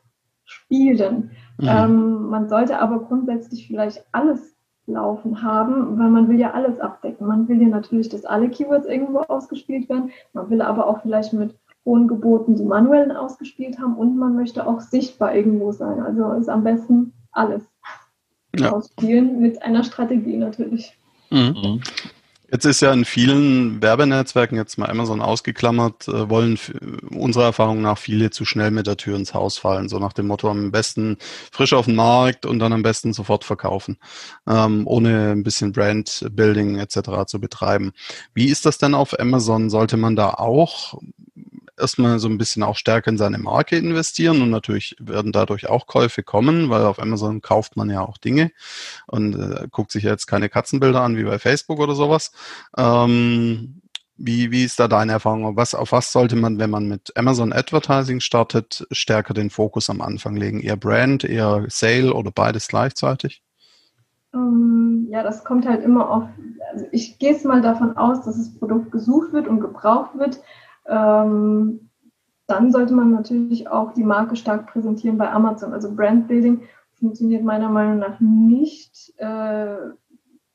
spielen. 0.46 1.32
Mhm. 1.58 1.68
Ähm, 1.68 2.30
man 2.30 2.50
sollte 2.50 2.80
aber 2.80 3.00
grundsätzlich 3.00 3.68
vielleicht 3.68 4.06
alles 4.12 4.56
laufen 4.88 5.44
haben, 5.44 6.00
weil 6.00 6.10
man 6.10 6.28
will 6.28 6.40
ja 6.40 6.52
alles 6.52 6.80
abdecken. 6.80 7.28
Man 7.28 7.48
will 7.48 7.62
ja 7.62 7.68
natürlich, 7.68 8.10
dass 8.10 8.26
alle 8.26 8.50
Keywords 8.50 8.88
irgendwo 8.88 9.20
ausgespielt 9.20 9.88
werden. 9.88 10.12
Man 10.34 10.50
will 10.50 10.62
aber 10.62 10.88
auch 10.88 11.02
vielleicht 11.02 11.34
mit 11.34 11.56
hohen 11.86 12.08
Geboten 12.08 12.56
die 12.56 12.64
manuellen 12.64 13.12
ausgespielt 13.12 13.80
haben 13.80 13.96
und 13.96 14.18
man 14.18 14.36
möchte 14.36 14.68
auch 14.68 14.82
sichtbar 14.82 15.34
irgendwo 15.34 15.72
sein. 15.72 16.02
Also 16.02 16.32
ist 16.34 16.50
am 16.50 16.64
besten 16.64 17.14
alles 17.32 17.64
ja. 18.58 18.72
ausspielen 18.72 19.40
mit 19.40 19.62
einer 19.62 19.84
Strategie 19.84 20.38
natürlich. 20.38 20.98
Mhm. 21.30 21.82
Jetzt 22.52 22.66
ist 22.66 22.82
ja 22.82 22.92
in 22.92 23.06
vielen 23.06 23.80
Werbenetzwerken, 23.82 24.58
jetzt 24.58 24.78
mal 24.78 24.90
Amazon 24.90 25.22
ausgeklammert, 25.22 26.08
äh, 26.08 26.30
wollen 26.30 26.58
unserer 27.12 27.46
Erfahrung 27.46 27.82
nach 27.82 28.00
viele 28.00 28.32
zu 28.32 28.44
schnell 28.44 28.72
mit 28.72 28.88
der 28.88 28.98
Tür 28.98 29.18
ins 29.18 29.36
Haus 29.36 29.60
fallen. 29.60 29.88
So 29.88 30.00
nach 30.00 30.14
dem 30.14 30.28
Motto, 30.28 30.50
am 30.50 30.72
besten 30.72 31.18
frisch 31.52 31.74
auf 31.74 31.86
den 31.86 31.96
Markt 31.96 32.48
und 32.48 32.58
dann 32.58 32.74
am 32.74 32.82
besten 32.82 33.14
sofort 33.14 33.44
verkaufen, 33.44 33.98
ähm, 34.48 34.88
ohne 34.88 35.32
ein 35.32 35.44
bisschen 35.44 35.74
Brand-Building 35.74 36.78
etc. 36.78 37.26
zu 37.28 37.40
betreiben. 37.40 37.92
Wie 38.34 38.48
ist 38.48 38.66
das 38.66 38.80
denn 38.80 38.96
auf 38.96 39.20
Amazon? 39.20 39.70
Sollte 39.70 39.98
man 39.98 40.16
da 40.16 40.32
auch 40.32 40.96
erstmal 41.80 42.20
so 42.20 42.28
ein 42.28 42.38
bisschen 42.38 42.64
auch 42.64 42.76
stärker 42.76 43.10
in 43.10 43.18
seine 43.18 43.38
Marke 43.38 43.78
investieren 43.78 44.42
und 44.42 44.50
natürlich 44.50 44.96
werden 45.00 45.32
dadurch 45.32 45.70
auch 45.70 45.88
Käufe 45.88 46.24
kommen, 46.24 46.70
weil 46.70 46.84
auf 46.84 47.00
Amazon 47.00 47.42
kauft 47.42 47.78
man 47.78 47.90
ja 47.90 48.02
auch 48.02 48.18
Dinge 48.18 48.52
und 49.08 49.36
äh, 49.36 49.68
guckt 49.72 49.92
sich 49.92 50.04
jetzt 50.04 50.28
keine 50.28 50.50
Katzenbilder 50.50 51.02
an 51.02 51.18
wie 51.18 51.24
bei 51.24 51.40
Facebook 51.40 51.80
oder 51.80 51.96
sowas. 51.96 52.32
Ähm, 52.78 53.82
wie, 54.22 54.52
wie 54.52 54.66
ist 54.66 54.80
da 54.80 54.88
deine 54.90 55.14
Erfahrung? 55.14 55.56
Was, 55.56 55.74
auf 55.74 55.94
was 55.94 56.12
sollte 56.12 56.36
man, 56.36 56.60
wenn 56.60 56.70
man 56.70 56.88
mit 56.88 57.16
Amazon 57.16 57.54
Advertising 57.54 58.20
startet, 58.20 58.86
stärker 58.92 59.34
den 59.34 59.50
Fokus 59.50 59.90
am 59.90 60.02
Anfang 60.02 60.36
legen? 60.36 60.60
Eher 60.60 60.76
Brand, 60.76 61.24
eher 61.24 61.66
Sale 61.70 62.14
oder 62.14 62.30
beides 62.30 62.68
gleichzeitig? 62.68 63.42
Ähm, 64.34 65.08
ja, 65.10 65.24
das 65.24 65.46
kommt 65.46 65.66
halt 65.66 65.84
immer 65.84 66.10
auf. 66.10 66.24
Also 66.74 66.86
ich 66.92 67.18
gehe 67.18 67.34
es 67.34 67.46
mal 67.46 67.62
davon 67.62 67.98
aus, 67.98 68.26
dass 68.26 68.38
das 68.38 68.54
Produkt 68.60 68.92
gesucht 68.92 69.32
wird 69.32 69.48
und 69.48 69.62
gebraucht 69.62 70.18
wird 70.18 70.42
ähm, 70.90 71.90
dann 72.48 72.72
sollte 72.72 72.94
man 72.94 73.12
natürlich 73.12 73.68
auch 73.68 73.94
die 73.94 74.04
Marke 74.04 74.36
stark 74.36 74.68
präsentieren 74.68 75.18
bei 75.18 75.32
Amazon. 75.32 75.72
Also 75.72 75.94
Brandbuilding 75.94 76.62
funktioniert 77.00 77.44
meiner 77.44 77.70
Meinung 77.70 78.00
nach 78.00 78.20
nicht 78.20 79.14
äh, 79.18 79.76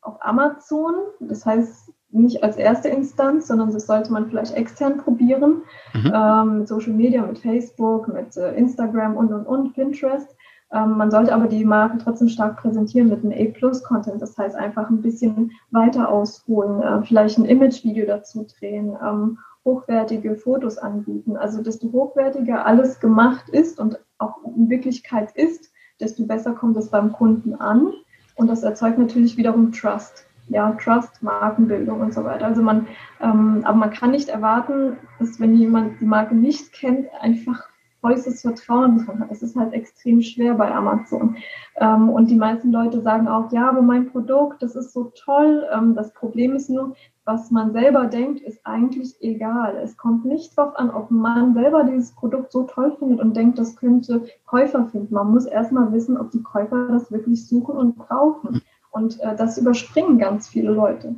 auf 0.01 0.17
Amazon. 0.21 0.95
Das 1.21 1.47
heißt 1.47 1.93
nicht 2.11 2.43
als 2.43 2.57
erste 2.57 2.89
Instanz, 2.89 3.49
sondern 3.49 3.73
das 3.73 3.87
sollte 3.87 4.13
man 4.13 4.27
vielleicht 4.29 4.55
extern 4.55 4.99
probieren. 4.99 5.63
Mhm. 5.95 6.13
Ähm, 6.15 6.59
mit 6.59 6.69
Social 6.69 6.93
Media, 6.93 7.23
mit 7.23 7.39
Facebook, 7.39 8.09
mit 8.09 8.37
äh, 8.37 8.55
Instagram 8.55 9.17
und 9.17 9.33
und 9.33 9.47
und, 9.47 9.73
Pinterest. 9.75 10.35
Ähm, 10.73 10.97
man 10.97 11.11
sollte 11.11 11.35
aber 11.35 11.47
die 11.47 11.65
Marke 11.65 11.99
trotzdem 11.99 12.29
stark 12.29 12.57
präsentieren 12.57 13.09
mit 13.09 13.25
einem 13.25 13.33
A-Plus-Content. 13.33 14.21
Das 14.21 14.37
heißt 14.37 14.57
einfach 14.57 14.91
ein 14.91 15.03
bisschen 15.03 15.53
weiter 15.71 16.09
ausholen, 16.09 16.83
äh, 16.83 17.03
vielleicht 17.05 17.39
ein 17.39 17.45
Image-Video 17.45 18.07
dazu 18.07 18.47
drehen 18.59 18.97
ähm, 19.05 19.39
hochwertige 19.65 20.37
Fotos 20.37 20.79
anbieten. 20.79 21.37
Also 21.37 21.63
desto 21.63 21.91
hochwertiger 21.93 22.67
alles 22.67 23.01
gemacht 23.01 23.49
ist 23.49 23.81
und 23.81 23.99
auch 24.19 24.37
in 24.57 24.69
Wirklichkeit 24.69 25.33
ist, 25.35 25.73
desto 26.01 26.27
besser 26.27 26.53
kommt 26.53 26.77
es 26.77 26.91
beim 26.91 27.13
Kunden 27.13 27.55
an. 27.55 27.93
Und 28.37 28.49
das 28.49 28.63
erzeugt 28.63 28.99
natürlich 28.99 29.37
wiederum 29.37 29.73
Trust. 29.73 30.27
Ja, 30.49 30.73
Trust, 30.73 31.23
Markenbildung 31.23 32.01
und 32.01 32.13
so 32.13 32.23
weiter. 32.25 32.45
Also 32.45 32.61
man, 32.61 32.87
ähm, 33.21 33.63
aber 33.65 33.79
man 33.79 33.91
kann 33.91 34.11
nicht 34.11 34.29
erwarten, 34.29 34.99
dass 35.19 35.41
wenn 35.41 35.57
jemand 35.57 36.01
die 36.01 36.05
Marke 36.05 36.35
nicht 36.35 36.73
kennt, 36.73 37.09
einfach 37.19 37.67
vollstes 38.05 38.43
Vertrauen 38.43 38.99
drin 39.07 39.21
hat. 39.21 39.31
Das 39.31 39.43
ist 39.43 39.57
halt 39.57 39.73
extrem 39.73 40.21
schwer 40.21 40.53
bei 40.53 40.71
Amazon. 40.71 41.37
Ähm, 41.77 42.11
und 42.11 42.29
die 42.31 42.37
meisten 42.37 42.71
Leute 42.71 43.01
sagen 43.01 43.27
auch, 43.27 43.51
ja, 43.51 43.67
aber 43.71 43.81
mein 43.81 44.11
Produkt, 44.11 44.63
das 44.63 44.77
ist 44.77 44.93
so 44.93 45.11
toll. 45.15 45.67
Ähm, 45.73 45.95
das 45.95 46.13
Problem 46.13 46.55
ist 46.55 46.69
nur, 46.69 46.95
was 47.25 47.51
man 47.51 47.73
selber 47.73 48.07
denkt, 48.07 48.43
ist 48.43 48.61
eigentlich 48.65 49.15
egal. 49.21 49.77
Es 49.83 49.97
kommt 49.97 50.25
nicht 50.25 50.57
darauf 50.57 50.77
an, 50.77 50.91
ob 50.91 51.11
man 51.11 51.55
selber 51.55 51.85
dieses 51.85 52.13
Produkt 52.13 52.53
so 52.53 52.65
toll 52.65 52.95
findet 52.99 53.21
und 53.21 53.35
denkt, 53.35 53.59
das 53.59 53.77
könnte 53.77 54.27
Käufer 54.45 54.87
finden. 54.91 55.15
Man 55.15 55.31
muss 55.31 55.47
erstmal 55.47 55.93
wissen, 55.93 56.19
ob 56.19 56.31
die 56.31 56.43
Käufer 56.43 56.89
das 56.89 57.11
wirklich 57.11 57.47
suchen 57.47 57.77
und 57.77 57.97
brauchen. 57.97 58.61
Und 58.91 59.19
äh, 59.21 59.35
das 59.37 59.59
überspringen 59.59 60.19
ganz 60.19 60.49
viele 60.49 60.73
Leute. 60.73 61.17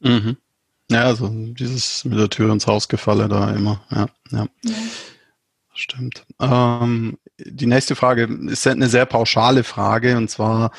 Mhm. 0.00 0.36
Ja, 0.90 1.04
also 1.04 1.28
dieses 1.28 2.04
mit 2.04 2.18
der 2.18 2.30
Tür 2.30 2.52
ins 2.52 2.66
Haus 2.66 2.88
gefalle 2.88 3.28
da 3.28 3.50
immer. 3.50 3.80
Ja, 3.90 4.06
ja. 4.30 4.46
ja. 4.62 4.74
Stimmt. 5.74 6.24
Ähm, 6.38 7.18
die 7.38 7.66
nächste 7.66 7.96
Frage 7.96 8.24
ist 8.24 8.66
eine 8.66 8.88
sehr 8.88 9.06
pauschale 9.06 9.64
Frage 9.64 10.16
und 10.16 10.28
zwar 10.28 10.70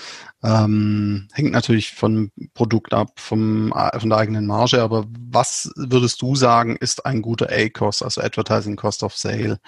ähm, 0.43 1.27
hängt 1.32 1.51
natürlich 1.51 1.91
vom 1.91 2.32
Produkt 2.53 2.93
ab, 2.93 3.19
vom, 3.19 3.73
von 3.97 4.10
der 4.10 4.17
eigenen 4.17 4.45
Marge, 4.45 4.82
aber 4.82 5.06
was 5.32 5.71
würdest 5.75 6.21
du 6.21 6.36
sagen, 6.36 6.75
ist 6.75 7.06
ein 7.06 7.21
guter 7.21 7.47
A-Cost, 7.49 8.03
also 8.03 8.21
Advertising 8.21 8.75
Cost 8.75 9.03
of 9.03 9.15
Sale? 9.15 9.60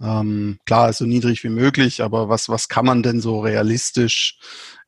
Ähm, 0.00 0.58
klar, 0.66 0.92
so 0.92 1.06
niedrig 1.06 1.42
wie 1.44 1.48
möglich, 1.48 2.02
aber 2.02 2.28
was, 2.28 2.48
was 2.48 2.68
kann 2.68 2.84
man 2.84 3.02
denn 3.02 3.20
so 3.20 3.40
realistisch 3.40 4.38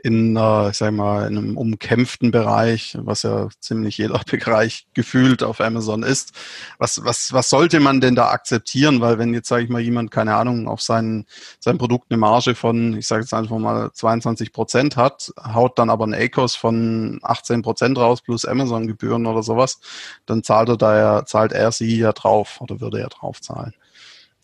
in, 0.03 0.37
äh, 0.37 0.71
ich 0.71 0.77
sag 0.77 0.93
mal, 0.93 1.27
in 1.29 1.37
einem 1.37 1.57
umkämpften 1.57 2.31
Bereich, 2.31 2.97
was 3.01 3.23
ja 3.23 3.49
ziemlich 3.61 3.99
jeder 3.99 4.21
Bereich 4.31 4.87
gefühlt 4.95 5.43
auf 5.43 5.61
Amazon 5.61 6.03
ist. 6.03 6.33
Was, 6.79 7.05
was, 7.05 7.33
was 7.33 7.51
sollte 7.51 7.81
man 7.81 8.01
denn 8.01 8.15
da 8.15 8.31
akzeptieren? 8.31 9.01
Weil 9.01 9.19
wenn 9.19 9.35
jetzt, 9.35 9.49
sage 9.49 9.65
ich 9.65 9.71
mal, 9.71 9.81
jemand, 9.81 10.11
keine 10.11 10.37
Ahnung, 10.37 10.69
auf 10.69 10.81
sein, 10.81 11.27
sein 11.59 11.79
Produkt 11.79 12.07
eine 12.11 12.19
Marge 12.19 12.55
von, 12.55 12.97
ich 12.97 13.07
sage 13.07 13.23
jetzt 13.23 13.35
einfach 13.35 13.59
mal 13.59 13.93
22 13.93 14.53
Prozent 14.53 14.97
hat, 14.97 15.30
haut 15.37 15.79
dann 15.79 15.91
aber 15.91 16.05
einen 16.05 16.15
ACOS 16.15 16.57
von 16.57 17.21
18 17.23 17.63
Prozent 17.63 17.99
raus 17.99 18.23
plus 18.23 18.45
Amazon-Gebühren 18.45 19.27
oder 19.27 19.43
sowas, 19.43 19.81
dann 20.27 20.43
zahlt 20.43 20.69
er 20.69 20.77
da 20.77 20.99
ja, 20.99 21.25
zahlt 21.25 21.53
er 21.53 21.73
sie 21.73 21.99
ja 21.99 22.13
drauf 22.13 22.61
oder 22.61 22.81
würde 22.81 23.01
er 23.01 23.09
drauf 23.09 23.41
zahlen. 23.41 23.75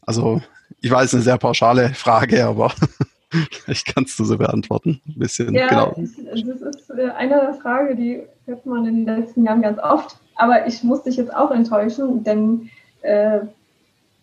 Also 0.02 0.42
ich 0.80 0.90
weiß, 0.90 1.14
eine 1.14 1.22
sehr 1.22 1.38
pauschale 1.38 1.94
Frage, 1.94 2.46
aber 2.46 2.72
Vielleicht 3.50 3.94
kannst 3.94 4.18
du 4.18 4.24
sie 4.24 4.36
beantworten. 4.36 5.00
Ein 5.06 5.18
bisschen, 5.18 5.54
ja, 5.54 5.68
genau. 5.68 5.94
das 5.96 6.76
ist 6.76 6.90
äh, 6.90 7.10
eine 7.10 7.54
Frage, 7.60 7.96
die 7.96 8.22
hört 8.46 8.64
man 8.66 8.86
in 8.86 9.04
den 9.04 9.20
letzten 9.20 9.44
Jahren 9.44 9.62
ganz 9.62 9.78
oft. 9.78 10.18
Aber 10.36 10.66
ich 10.66 10.82
muss 10.82 11.02
dich 11.02 11.16
jetzt 11.16 11.34
auch 11.34 11.50
enttäuschen, 11.50 12.22
denn 12.22 12.70
äh, 13.02 13.40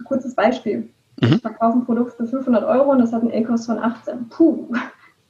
kurzes 0.06 0.36
Beispiel. 0.36 0.90
Mhm. 1.22 1.34
Ich 1.34 1.42
verkaufe 1.42 1.78
ein 1.80 1.86
Produkt 1.86 2.16
für 2.16 2.26
500 2.26 2.64
Euro 2.64 2.92
und 2.92 3.00
das 3.00 3.12
hat 3.12 3.22
einen 3.22 3.34
A-Kost 3.34 3.66
von 3.66 3.80
18. 3.80 4.30
Puh, 4.30 4.74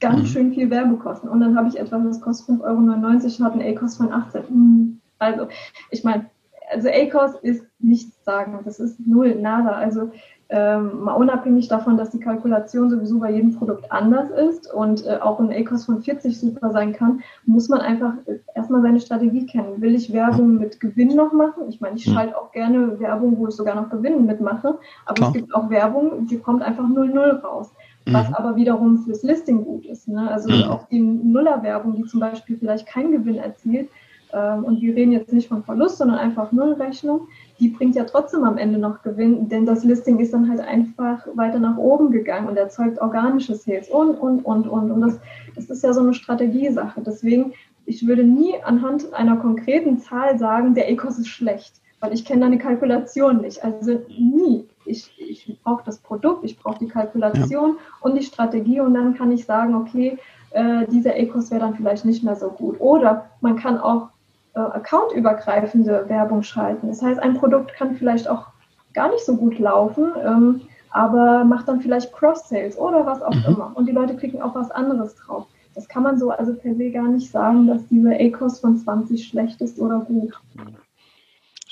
ganz 0.04 0.22
mhm. 0.22 0.26
schön 0.26 0.52
viel 0.52 0.70
Werbekosten. 0.70 1.28
Und 1.28 1.40
dann 1.40 1.56
habe 1.56 1.68
ich 1.68 1.78
etwas, 1.78 2.02
das 2.04 2.20
kostet 2.20 2.56
5,99 2.60 3.40
Euro 3.40 3.44
hat 3.44 3.52
einen 3.54 3.76
A-Kost 3.76 3.96
von 3.96 4.12
18. 4.12 4.48
Hm. 4.48 5.00
Also, 5.18 5.48
ich 5.90 6.04
meine, 6.04 6.26
also 6.70 6.88
A-Kost 6.88 7.42
ist 7.42 7.64
nichts 7.78 8.22
sagen. 8.24 8.58
Das 8.64 8.80
ist 8.80 9.00
null, 9.06 9.36
nada. 9.36 9.70
Also 9.70 10.10
ähm, 10.50 11.04
mal 11.04 11.14
unabhängig 11.14 11.68
davon, 11.68 11.96
dass 11.96 12.10
die 12.10 12.20
Kalkulation 12.20 12.90
sowieso 12.90 13.18
bei 13.18 13.32
jedem 13.32 13.56
Produkt 13.56 13.90
anders 13.90 14.30
ist 14.30 14.72
und 14.72 15.06
äh, 15.06 15.16
auch 15.20 15.40
ein 15.40 15.50
ACOS 15.50 15.86
von 15.86 16.02
40 16.02 16.38
super 16.38 16.70
sein 16.70 16.92
kann, 16.92 17.22
muss 17.46 17.68
man 17.68 17.80
einfach 17.80 18.12
äh, 18.26 18.38
erstmal 18.54 18.82
seine 18.82 19.00
Strategie 19.00 19.46
kennen. 19.46 19.80
Will 19.80 19.94
ich 19.94 20.12
Werbung 20.12 20.58
mit 20.58 20.80
Gewinn 20.80 21.16
noch 21.16 21.32
machen? 21.32 21.64
Ich 21.68 21.80
meine, 21.80 21.96
ich 21.96 22.04
hm. 22.04 22.14
schalte 22.14 22.38
auch 22.38 22.52
gerne 22.52 23.00
Werbung, 23.00 23.38
wo 23.38 23.48
ich 23.48 23.54
sogar 23.54 23.74
noch 23.74 23.88
Gewinn 23.88 24.26
mitmache, 24.26 24.78
aber 25.06 25.14
Klar. 25.14 25.28
es 25.28 25.34
gibt 25.34 25.54
auch 25.54 25.70
Werbung, 25.70 26.26
die 26.26 26.38
kommt 26.38 26.62
einfach 26.62 26.84
0,0 26.84 27.40
raus. 27.40 27.72
Was 28.06 28.28
mhm. 28.28 28.34
aber 28.34 28.56
wiederum 28.56 28.98
fürs 28.98 29.22
Listing 29.22 29.64
gut 29.64 29.86
ist. 29.86 30.08
Ne? 30.08 30.30
Also 30.30 30.50
mhm. 30.50 30.64
auch 30.64 30.88
die 30.88 31.00
Nuller-Werbung, 31.00 31.96
die 31.96 32.04
zum 32.04 32.20
Beispiel 32.20 32.58
vielleicht 32.58 32.86
keinen 32.86 33.12
Gewinn 33.12 33.36
erzielt, 33.36 33.88
ähm, 34.34 34.64
und 34.64 34.82
wir 34.82 34.96
reden 34.96 35.12
jetzt 35.12 35.32
nicht 35.32 35.48
von 35.48 35.62
Verlust, 35.62 35.98
sondern 35.98 36.18
einfach 36.18 36.50
Nullrechnung, 36.50 37.28
die 37.60 37.68
bringt 37.68 37.94
ja 37.94 38.04
trotzdem 38.04 38.42
am 38.42 38.58
Ende 38.58 38.78
noch 38.78 39.02
Gewinn, 39.02 39.48
denn 39.48 39.64
das 39.64 39.84
Listing 39.84 40.18
ist 40.18 40.34
dann 40.34 40.50
halt 40.50 40.60
einfach 40.60 41.24
weiter 41.34 41.60
nach 41.60 41.76
oben 41.76 42.10
gegangen 42.10 42.48
und 42.48 42.56
erzeugt 42.56 43.00
organische 43.00 43.54
Sales 43.54 43.88
und, 43.88 44.16
und, 44.16 44.44
und, 44.44 44.66
und. 44.66 44.90
Und 44.90 45.00
das, 45.00 45.20
das 45.54 45.70
ist 45.70 45.84
ja 45.84 45.92
so 45.92 46.00
eine 46.00 46.14
Strategiesache. 46.14 47.00
Deswegen, 47.00 47.52
ich 47.86 48.06
würde 48.06 48.24
nie 48.24 48.54
anhand 48.64 49.14
einer 49.14 49.36
konkreten 49.36 49.98
Zahl 49.98 50.36
sagen, 50.36 50.74
der 50.74 50.90
Ecos 50.90 51.18
ist 51.18 51.28
schlecht, 51.28 51.80
weil 52.04 52.12
ich 52.12 52.26
kenne 52.26 52.42
deine 52.42 52.58
Kalkulation 52.58 53.40
nicht. 53.40 53.64
Also 53.64 53.98
nie. 54.08 54.68
Ich, 54.84 55.10
ich 55.18 55.58
brauche 55.62 55.82
das 55.86 55.96
Produkt, 55.96 56.44
ich 56.44 56.58
brauche 56.58 56.78
die 56.78 56.88
Kalkulation 56.88 57.70
ja. 57.70 57.82
und 58.02 58.14
die 58.14 58.22
Strategie 58.22 58.80
und 58.80 58.92
dann 58.92 59.14
kann 59.14 59.32
ich 59.32 59.46
sagen, 59.46 59.74
okay, 59.74 60.18
äh, 60.50 60.86
dieser 60.88 61.16
Ecos 61.16 61.50
wäre 61.50 61.62
dann 61.62 61.74
vielleicht 61.74 62.04
nicht 62.04 62.22
mehr 62.22 62.36
so 62.36 62.50
gut. 62.50 62.78
Oder 62.78 63.30
man 63.40 63.56
kann 63.56 63.78
auch 63.78 64.10
äh, 64.54 64.58
accountübergreifende 64.58 66.04
Werbung 66.10 66.42
schalten. 66.42 66.88
Das 66.88 67.00
heißt, 67.00 67.18
ein 67.20 67.38
Produkt 67.38 67.72
kann 67.72 67.94
vielleicht 67.94 68.28
auch 68.28 68.48
gar 68.92 69.08
nicht 69.08 69.24
so 69.24 69.36
gut 69.36 69.58
laufen, 69.58 70.12
ähm, 70.22 70.60
aber 70.90 71.42
macht 71.44 71.68
dann 71.68 71.80
vielleicht 71.80 72.12
Cross-Sales 72.12 72.76
oder 72.76 73.06
was 73.06 73.22
auch 73.22 73.34
mhm. 73.34 73.44
immer. 73.54 73.72
Und 73.76 73.86
die 73.88 73.92
Leute 73.92 74.14
klicken 74.14 74.42
auf 74.42 74.54
was 74.54 74.70
anderes 74.70 75.14
drauf. 75.14 75.46
Das 75.74 75.88
kann 75.88 76.02
man 76.02 76.18
so 76.18 76.28
also 76.28 76.52
per 76.52 76.74
se 76.74 76.90
gar 76.90 77.08
nicht 77.08 77.30
sagen, 77.30 77.66
dass 77.66 77.86
dieser 77.88 78.12
ACOS 78.12 78.60
von 78.60 78.76
20 78.76 79.26
schlecht 79.26 79.62
ist 79.62 79.78
oder 79.78 80.00
gut. 80.00 80.34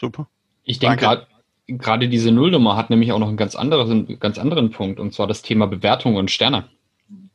Super. 0.03 0.29
Ich 0.65 0.81
denke 0.81 0.97
gerade 0.99 1.27
gerade 1.67 2.09
diese 2.09 2.33
Nullnummer 2.33 2.77
hat 2.77 2.91
nämlich 2.91 3.13
auch 3.13 3.21
noch 3.21 3.29
einen 3.29 3.37
ganz 3.37 3.55
anderen, 3.55 4.19
ganz 4.19 4.37
anderen 4.37 4.71
Punkt, 4.71 5.01
und 5.01 5.15
zwar 5.15 5.27
das 5.27 5.43
Thema 5.43 5.67
Bewertung 5.67 6.17
und 6.17 6.31
Sterne. 6.31 6.69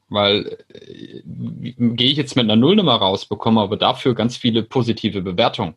Weil 0.10 0.58
äh, 0.70 1.22
gehe 1.24 2.12
ich 2.12 2.18
jetzt 2.18 2.36
mit 2.36 2.44
einer 2.44 2.56
Nullnummer 2.56 2.96
raus, 2.96 3.26
bekomme 3.26 3.62
aber 3.62 3.78
dafür 3.78 4.16
ganz 4.16 4.38
viele 4.38 4.64
positive 4.64 5.22
Bewertungen, 5.22 5.76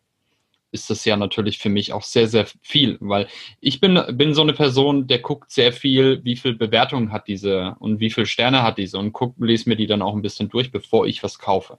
ist 0.72 0.90
das 0.90 1.04
ja 1.04 1.16
natürlich 1.16 1.58
für 1.58 1.68
mich 1.68 1.92
auch 1.92 2.02
sehr, 2.02 2.28
sehr 2.28 2.46
viel, 2.60 2.96
weil 3.00 3.26
ich 3.60 3.80
bin, 3.80 4.00
bin 4.12 4.34
so 4.34 4.42
eine 4.42 4.52
Person, 4.52 5.06
der 5.06 5.18
guckt 5.18 5.50
sehr 5.50 5.72
viel, 5.72 6.20
wie 6.24 6.36
viel 6.36 6.54
Bewertungen 6.54 7.12
hat 7.12 7.26
diese 7.28 7.76
und 7.80 7.98
wie 7.98 8.10
viele 8.10 8.26
Sterne 8.26 8.62
hat 8.62 8.78
diese 8.78 8.98
und 8.98 9.12
guck, 9.12 9.34
lese 9.38 9.68
mir 9.68 9.76
die 9.76 9.86
dann 9.86 10.02
auch 10.02 10.14
ein 10.14 10.22
bisschen 10.22 10.48
durch, 10.48 10.70
bevor 10.70 11.06
ich 11.06 11.22
was 11.22 11.38
kaufe. 11.38 11.78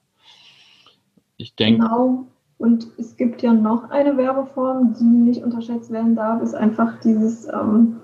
Ich 1.37 1.55
denke. 1.55 1.83
Genau. 1.83 2.27
Und 2.61 2.87
es 2.99 3.17
gibt 3.17 3.41
ja 3.41 3.53
noch 3.53 3.89
eine 3.89 4.17
Werbeform, 4.17 4.93
die 4.93 5.03
nicht 5.03 5.43
unterschätzt 5.43 5.91
werden 5.91 6.15
darf, 6.15 6.43
ist 6.43 6.53
einfach 6.53 6.99
dieses 6.99 7.47
ähm, 7.47 8.01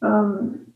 ähm, 0.00 0.66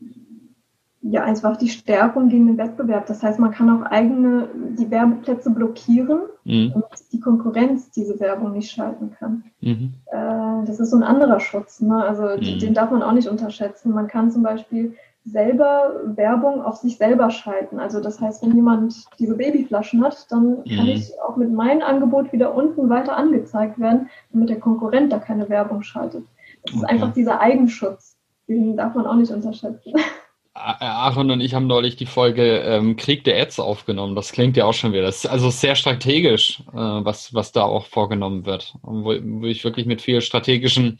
ja 1.01 1.23
einfach 1.23 1.55
die 1.55 1.69
Stärkung 1.69 2.27
gegen 2.27 2.47
den 2.47 2.57
Wettbewerb. 2.57 3.05
Das 3.05 3.23
heißt, 3.23 3.39
man 3.39 3.51
kann 3.51 3.69
auch 3.69 3.85
eigene 3.89 4.49
die 4.77 4.91
Werbeplätze 4.91 5.51
blockieren 5.51 6.23
mhm. 6.43 6.73
und 6.75 6.85
die 7.13 7.21
Konkurrenz 7.21 7.91
diese 7.91 8.19
Werbung 8.19 8.51
nicht 8.51 8.71
schalten 8.71 9.11
kann. 9.11 9.45
Mhm. 9.61 9.93
Äh, 10.07 10.65
das 10.65 10.81
ist 10.81 10.91
so 10.91 10.97
ein 10.97 11.03
anderer 11.03 11.39
Schutz. 11.39 11.79
Ne? 11.79 11.95
Also 11.95 12.23
mhm. 12.23 12.59
den 12.59 12.73
darf 12.73 12.91
man 12.91 13.03
auch 13.03 13.13
nicht 13.13 13.29
unterschätzen. 13.29 13.93
Man 13.93 14.07
kann 14.07 14.31
zum 14.31 14.43
Beispiel 14.43 14.95
selber 15.25 16.01
Werbung 16.05 16.61
auf 16.61 16.77
sich 16.77 16.97
selber 16.97 17.29
schalten. 17.29 17.79
Also 17.79 18.01
das 18.01 18.19
heißt, 18.19 18.43
wenn 18.43 18.55
jemand 18.55 19.05
diese 19.19 19.35
Babyflaschen 19.35 20.03
hat, 20.03 20.29
dann 20.29 20.63
kann 20.65 20.85
mhm. 20.85 20.91
ich 20.91 21.11
auch 21.21 21.37
mit 21.37 21.51
meinem 21.51 21.81
Angebot 21.81 22.33
wieder 22.33 22.53
unten 22.53 22.89
weiter 22.89 23.15
angezeigt 23.15 23.79
werden, 23.79 24.09
damit 24.31 24.49
der 24.49 24.59
Konkurrent 24.59 25.11
da 25.11 25.19
keine 25.19 25.47
Werbung 25.49 25.81
schaltet. 25.83 26.25
Das 26.63 26.73
okay. 26.73 26.83
ist 26.83 26.89
einfach 26.89 27.13
dieser 27.13 27.39
Eigenschutz. 27.39 28.17
Den 28.47 28.75
darf 28.75 28.95
man 28.95 29.05
auch 29.05 29.15
nicht 29.15 29.31
unterschätzen. 29.31 29.93
Aaron 30.55 31.31
und 31.31 31.41
ich 31.41 31.55
haben 31.55 31.65
neulich 31.65 31.95
die 31.95 32.05
Folge 32.05 32.59
ähm, 32.59 32.95
Krieg 32.95 33.23
der 33.23 33.41
Ads 33.41 33.59
aufgenommen. 33.59 34.15
Das 34.15 34.31
klingt 34.31 34.55
ja 34.55 34.65
auch 34.65 34.73
schon 34.73 34.93
wieder. 34.93 35.01
Das 35.01 35.23
ist 35.23 35.29
also 35.29 35.49
sehr 35.49 35.73
strategisch, 35.73 36.61
äh, 36.73 36.75
was, 36.75 37.33
was 37.33 37.51
da 37.51 37.63
auch 37.63 37.87
vorgenommen 37.87 38.45
wird. 38.45 38.75
Wo, 38.83 39.15
wo 39.19 39.45
ich 39.47 39.63
wirklich 39.63 39.87
mit 39.87 40.01
viel 40.01 40.21
strategischem 40.21 40.99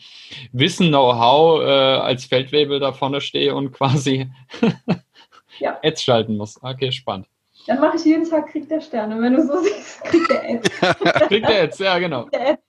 Wissen, 0.53 0.87
Know-how 0.87 1.61
äh, 1.61 1.65
als 1.65 2.25
Feldwebel 2.25 2.79
da 2.79 2.93
vorne 2.93 3.21
stehe 3.21 3.53
und 3.53 3.71
quasi 3.73 4.27
ja. 5.59 5.77
Ads 5.83 6.03
schalten 6.03 6.37
muss. 6.37 6.59
Okay, 6.63 6.91
spannend. 6.91 7.27
Dann 7.67 7.79
mache 7.79 7.97
ich 7.97 8.05
jeden 8.05 8.27
Tag 8.27 8.51
Krieg 8.51 8.67
der 8.67 8.81
Sterne, 8.81 9.21
wenn 9.21 9.33
du 9.33 9.45
so 9.45 9.61
siehst. 9.61 10.03
Krieg 10.03 10.27
der 10.29 10.43
Ads. 10.49 10.69
Krieg 11.27 11.45
der 11.45 11.63
Ads, 11.63 11.79
ja, 11.79 11.99
genau. 11.99 12.23
Krieg 12.23 12.31
der 12.31 12.49
Ads. 12.49 12.63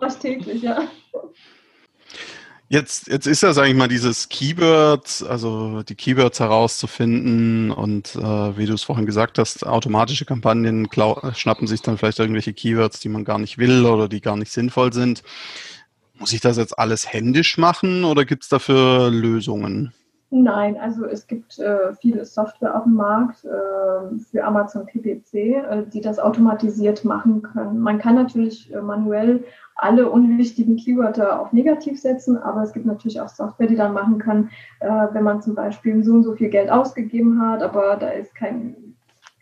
Was 0.00 0.18
täglich, 0.18 0.62
ja. 0.62 0.86
Jetzt, 2.68 3.06
jetzt 3.06 3.28
ist 3.28 3.44
ja, 3.44 3.52
sage 3.52 3.68
ich 3.68 3.76
mal, 3.76 3.86
dieses 3.86 4.28
Keyword, 4.28 5.24
also 5.28 5.84
die 5.84 5.94
Keywords 5.94 6.40
herauszufinden 6.40 7.70
und 7.70 8.16
äh, 8.16 8.58
wie 8.58 8.66
du 8.66 8.74
es 8.74 8.82
vorhin 8.82 9.06
gesagt 9.06 9.38
hast, 9.38 9.64
automatische 9.64 10.24
Kampagnen 10.24 10.88
schnappen 11.34 11.68
sich 11.68 11.82
dann 11.82 11.96
vielleicht 11.96 12.18
irgendwelche 12.18 12.52
Keywords, 12.52 12.98
die 12.98 13.08
man 13.08 13.24
gar 13.24 13.38
nicht 13.38 13.58
will 13.58 13.86
oder 13.86 14.08
die 14.08 14.20
gar 14.20 14.36
nicht 14.36 14.50
sinnvoll 14.50 14.92
sind. 14.92 15.22
Muss 16.18 16.32
ich 16.32 16.40
das 16.40 16.56
jetzt 16.56 16.76
alles 16.76 17.12
händisch 17.12 17.56
machen 17.56 18.04
oder 18.04 18.24
gibt 18.24 18.42
es 18.42 18.48
dafür 18.48 19.10
Lösungen? 19.10 19.92
Nein, 20.30 20.76
also 20.76 21.04
es 21.04 21.28
gibt 21.28 21.60
äh, 21.60 21.94
viele 21.94 22.24
Software 22.24 22.76
auf 22.76 22.82
dem 22.82 22.94
Markt 22.94 23.44
äh, 23.44 24.18
für 24.18 24.44
Amazon 24.44 24.84
PPC, 24.84 25.34
äh, 25.34 25.86
die 25.86 26.00
das 26.00 26.18
automatisiert 26.18 27.04
machen 27.04 27.42
können. 27.42 27.78
Man 27.78 27.98
kann 27.98 28.16
natürlich 28.16 28.72
äh, 28.74 28.80
manuell 28.80 29.44
alle 29.76 30.10
unwichtigen 30.10 30.76
Keywörter 30.76 31.40
auf 31.40 31.52
negativ 31.52 32.00
setzen, 32.00 32.38
aber 32.38 32.62
es 32.62 32.72
gibt 32.72 32.86
natürlich 32.86 33.20
auch 33.20 33.28
Software, 33.28 33.66
die 33.66 33.76
dann 33.76 33.92
machen 33.92 34.18
kann, 34.18 34.50
äh, 34.80 35.06
wenn 35.12 35.22
man 35.22 35.42
zum 35.42 35.54
Beispiel 35.54 36.02
so 36.02 36.14
und 36.14 36.22
so 36.22 36.34
viel 36.34 36.48
Geld 36.48 36.70
ausgegeben 36.70 37.40
hat, 37.40 37.62
aber 37.62 37.96
da 37.96 38.08
ist 38.08 38.34
kein, 38.34 38.96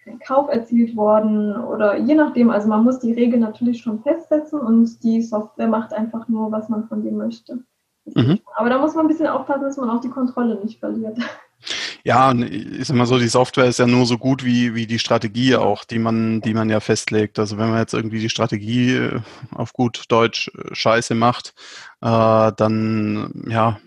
kein 0.04 0.18
Kauf 0.18 0.48
erzielt 0.50 0.96
worden 0.96 1.56
oder 1.56 1.96
je 1.96 2.16
nachdem. 2.16 2.50
Also 2.50 2.68
man 2.68 2.82
muss 2.82 2.98
die 2.98 3.12
Regel 3.12 3.38
natürlich 3.38 3.80
schon 3.80 4.02
festsetzen 4.02 4.60
und 4.60 5.02
die 5.04 5.22
Software 5.22 5.68
macht 5.68 5.92
einfach 5.92 6.28
nur, 6.28 6.50
was 6.50 6.68
man 6.68 6.88
von 6.88 7.04
dem 7.04 7.16
möchte. 7.16 7.60
Mhm. 8.06 8.40
Aber 8.56 8.68
da 8.68 8.78
muss 8.78 8.94
man 8.94 9.06
ein 9.06 9.08
bisschen 9.08 9.28
aufpassen, 9.28 9.62
dass 9.62 9.76
man 9.76 9.88
auch 9.88 10.00
die 10.00 10.10
Kontrolle 10.10 10.60
nicht 10.60 10.80
verliert. 10.80 11.18
Ja, 12.06 12.32
ist 12.32 12.90
immer 12.90 13.06
so, 13.06 13.18
die 13.18 13.28
Software 13.28 13.64
ist 13.64 13.78
ja 13.78 13.86
nur 13.86 14.04
so 14.04 14.18
gut 14.18 14.44
wie, 14.44 14.74
wie 14.74 14.86
die 14.86 14.98
Strategie 14.98 15.56
auch, 15.56 15.84
die 15.84 15.98
man, 15.98 16.42
die 16.42 16.52
man 16.52 16.68
ja 16.68 16.80
festlegt. 16.80 17.38
Also 17.38 17.56
wenn 17.56 17.70
man 17.70 17.78
jetzt 17.78 17.94
irgendwie 17.94 18.20
die 18.20 18.28
Strategie 18.28 18.92
äh, 18.92 19.20
auf 19.54 19.72
gut 19.72 20.04
Deutsch 20.08 20.50
äh, 20.54 20.74
scheiße 20.74 21.14
macht, 21.14 21.54
äh, 22.02 22.52
dann, 22.56 23.46
ja, 23.48 23.80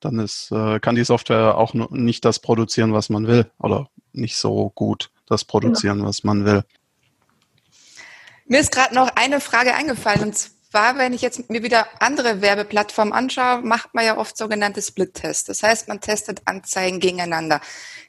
dann 0.00 0.18
ist, 0.18 0.52
äh, 0.52 0.80
kann 0.80 0.96
die 0.96 1.04
Software 1.04 1.56
auch 1.56 1.72
nicht 1.72 2.26
das 2.26 2.40
produzieren, 2.40 2.92
was 2.92 3.08
man 3.08 3.26
will. 3.26 3.50
Oder 3.58 3.88
nicht 4.12 4.36
so 4.36 4.70
gut 4.74 5.10
das 5.26 5.46
produzieren, 5.46 5.98
genau. 5.98 6.08
was 6.08 6.24
man 6.24 6.44
will. 6.44 6.64
Mir 8.44 8.60
ist 8.60 8.70
gerade 8.70 8.94
noch 8.94 9.08
eine 9.16 9.40
Frage 9.40 9.74
eingefallen 9.74 10.24
und 10.24 10.50
zwar, 10.72 10.96
wenn 10.96 11.12
ich 11.12 11.20
jetzt 11.20 11.50
mir 11.50 11.62
wieder 11.62 11.84
andere 12.00 12.40
Werbeplattformen 12.40 13.12
anschaue, 13.12 13.60
macht 13.60 13.92
man 13.92 14.06
ja 14.06 14.16
oft 14.16 14.38
sogenannte 14.38 14.80
Split-Tests. 14.80 15.44
Das 15.44 15.62
heißt, 15.62 15.86
man 15.86 16.00
testet 16.00 16.40
Anzeigen 16.46 16.98
gegeneinander. 16.98 17.60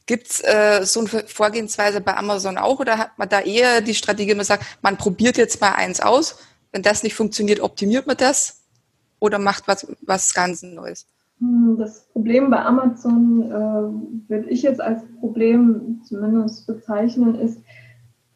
Gibt 0.05 0.27
es 0.27 0.41
äh, 0.41 0.85
so 0.85 1.01
eine 1.01 1.09
Vorgehensweise 1.09 1.99
bei 1.99 2.15
Amazon 2.15 2.57
auch 2.57 2.79
oder 2.79 2.97
hat 2.97 3.17
man 3.17 3.27
da 3.27 3.41
eher 3.41 3.81
die 3.81 3.93
Strategie, 3.93 4.33
man 4.33 4.45
sagt, 4.45 4.63
man 4.81 4.95
probiert 4.95 5.37
jetzt 5.37 5.59
mal 5.59 5.73
eins 5.73 5.99
aus, 5.99 6.37
wenn 6.71 6.81
das 6.81 7.03
nicht 7.03 7.15
funktioniert, 7.15 7.59
optimiert 7.59 8.07
man 8.07 8.15
das 8.15 8.61
oder 9.19 9.39
macht 9.39 9.67
was, 9.67 9.85
was 10.01 10.33
ganz 10.33 10.63
Neues? 10.63 11.05
Hm, 11.39 11.75
das 11.77 12.05
Problem 12.13 12.49
bei 12.49 12.63
Amazon 12.63 13.41
äh, 13.41 14.29
würde 14.29 14.49
ich 14.49 14.61
jetzt 14.61 14.79
als 14.79 15.01
Problem 15.19 16.01
zumindest 16.07 16.65
bezeichnen, 16.65 17.35
ist, 17.35 17.59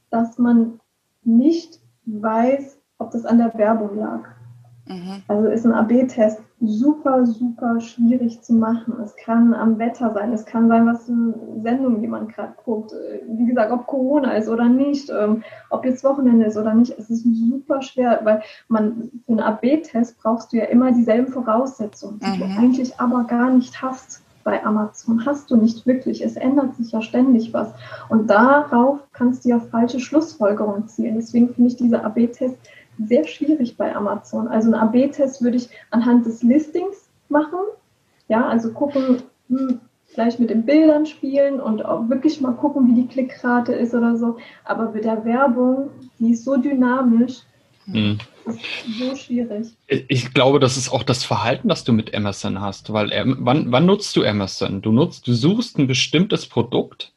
dass 0.09 0.37
man 0.37 0.81
nicht 1.23 1.79
weiß, 2.05 2.76
ob 2.99 3.11
das 3.11 3.25
an 3.25 3.37
der 3.37 3.53
Werbung 3.55 3.97
lag. 3.97 4.21
Mhm. 4.87 5.21
Also 5.27 5.47
ist 5.47 5.65
ein 5.65 5.73
AB-Test 5.73 6.41
super, 6.59 7.25
super 7.25 7.79
schwierig 7.79 8.41
zu 8.41 8.53
machen. 8.53 8.95
Es 9.03 9.15
kann 9.15 9.53
am 9.53 9.77
Wetter 9.77 10.11
sein, 10.13 10.33
es 10.33 10.45
kann 10.45 10.67
sein, 10.69 10.87
was 10.87 11.05
für 11.05 11.35
Sendung 11.61 12.01
jemand 12.01 12.33
gerade 12.33 12.53
guckt. 12.63 12.93
Wie 13.27 13.45
gesagt, 13.45 13.71
ob 13.71 13.85
Corona 13.85 14.31
ist 14.31 14.49
oder 14.49 14.67
nicht, 14.67 15.09
ähm, 15.09 15.43
ob 15.69 15.85
jetzt 15.85 16.03
Wochenende 16.03 16.45
ist 16.45 16.57
oder 16.57 16.73
nicht. 16.73 16.97
Es 16.97 17.09
ist 17.09 17.23
super 17.23 17.81
schwer, 17.81 18.21
weil 18.23 18.41
man 18.69 19.11
für 19.25 19.33
einen 19.33 19.41
AB-Test 19.41 20.17
brauchst 20.19 20.51
du 20.51 20.57
ja 20.57 20.65
immer 20.65 20.91
dieselben 20.91 21.31
Voraussetzungen, 21.31 22.19
die 22.19 22.37
mhm. 22.37 22.39
du 22.39 22.59
eigentlich 22.59 22.99
aber 22.99 23.25
gar 23.25 23.51
nicht 23.51 23.81
hast 23.81 24.23
bei 24.47 24.63
Amazon 24.63 25.25
hast 25.25 25.51
du 25.51 25.57
nicht 25.57 25.85
wirklich. 25.85 26.23
Es 26.23 26.37
ändert 26.37 26.73
sich 26.77 26.93
ja 26.93 27.01
ständig 27.01 27.53
was. 27.53 27.67
Und 28.07 28.29
darauf 28.29 28.99
kannst 29.11 29.43
du 29.43 29.49
ja 29.49 29.59
falsche 29.59 29.99
Schlussfolgerungen 29.99 30.87
ziehen. 30.87 31.15
Deswegen 31.15 31.53
finde 31.53 31.67
ich 31.71 31.75
diese 31.75 32.01
AB-Tests 32.01 32.57
sehr 32.99 33.25
schwierig 33.27 33.77
bei 33.77 33.95
Amazon. 33.95 34.47
Also 34.47 34.73
einen 34.73 34.81
AB-Test 34.81 35.41
würde 35.41 35.57
ich 35.57 35.69
anhand 35.91 36.25
des 36.25 36.43
Listings 36.43 37.09
machen. 37.29 37.59
Ja, 38.27 38.47
also 38.47 38.71
gucken, 38.71 39.23
hm, 39.49 39.79
vielleicht 40.05 40.39
mit 40.39 40.49
den 40.49 40.65
Bildern 40.65 41.05
spielen 41.05 41.59
und 41.59 41.85
auch 41.85 42.09
wirklich 42.09 42.41
mal 42.41 42.53
gucken, 42.53 42.87
wie 42.87 43.01
die 43.01 43.07
Klickrate 43.07 43.73
ist 43.73 43.93
oder 43.93 44.17
so. 44.17 44.37
Aber 44.63 44.91
mit 44.91 45.05
der 45.05 45.23
Werbung, 45.25 45.89
die 46.19 46.31
ist 46.31 46.43
so 46.43 46.57
dynamisch, 46.57 47.41
hm. 47.85 48.17
ist 48.45 48.59
so 48.99 49.15
schwierig. 49.15 49.67
Ich 49.87 50.33
glaube, 50.33 50.59
das 50.59 50.75
ist 50.75 50.89
auch 50.89 51.03
das 51.03 51.23
Verhalten, 51.23 51.69
das 51.69 51.83
du 51.83 51.93
mit 51.93 52.13
Amazon 52.15 52.59
hast, 52.59 52.91
weil 52.91 53.11
wann, 53.39 53.71
wann 53.71 53.85
nutzt 53.85 54.15
du 54.15 54.23
Amazon? 54.23 54.81
Du 54.81 54.91
nutzt, 54.91 55.27
du 55.27 55.33
suchst 55.33 55.77
ein 55.77 55.87
bestimmtes 55.87 56.47
Produkt 56.47 57.13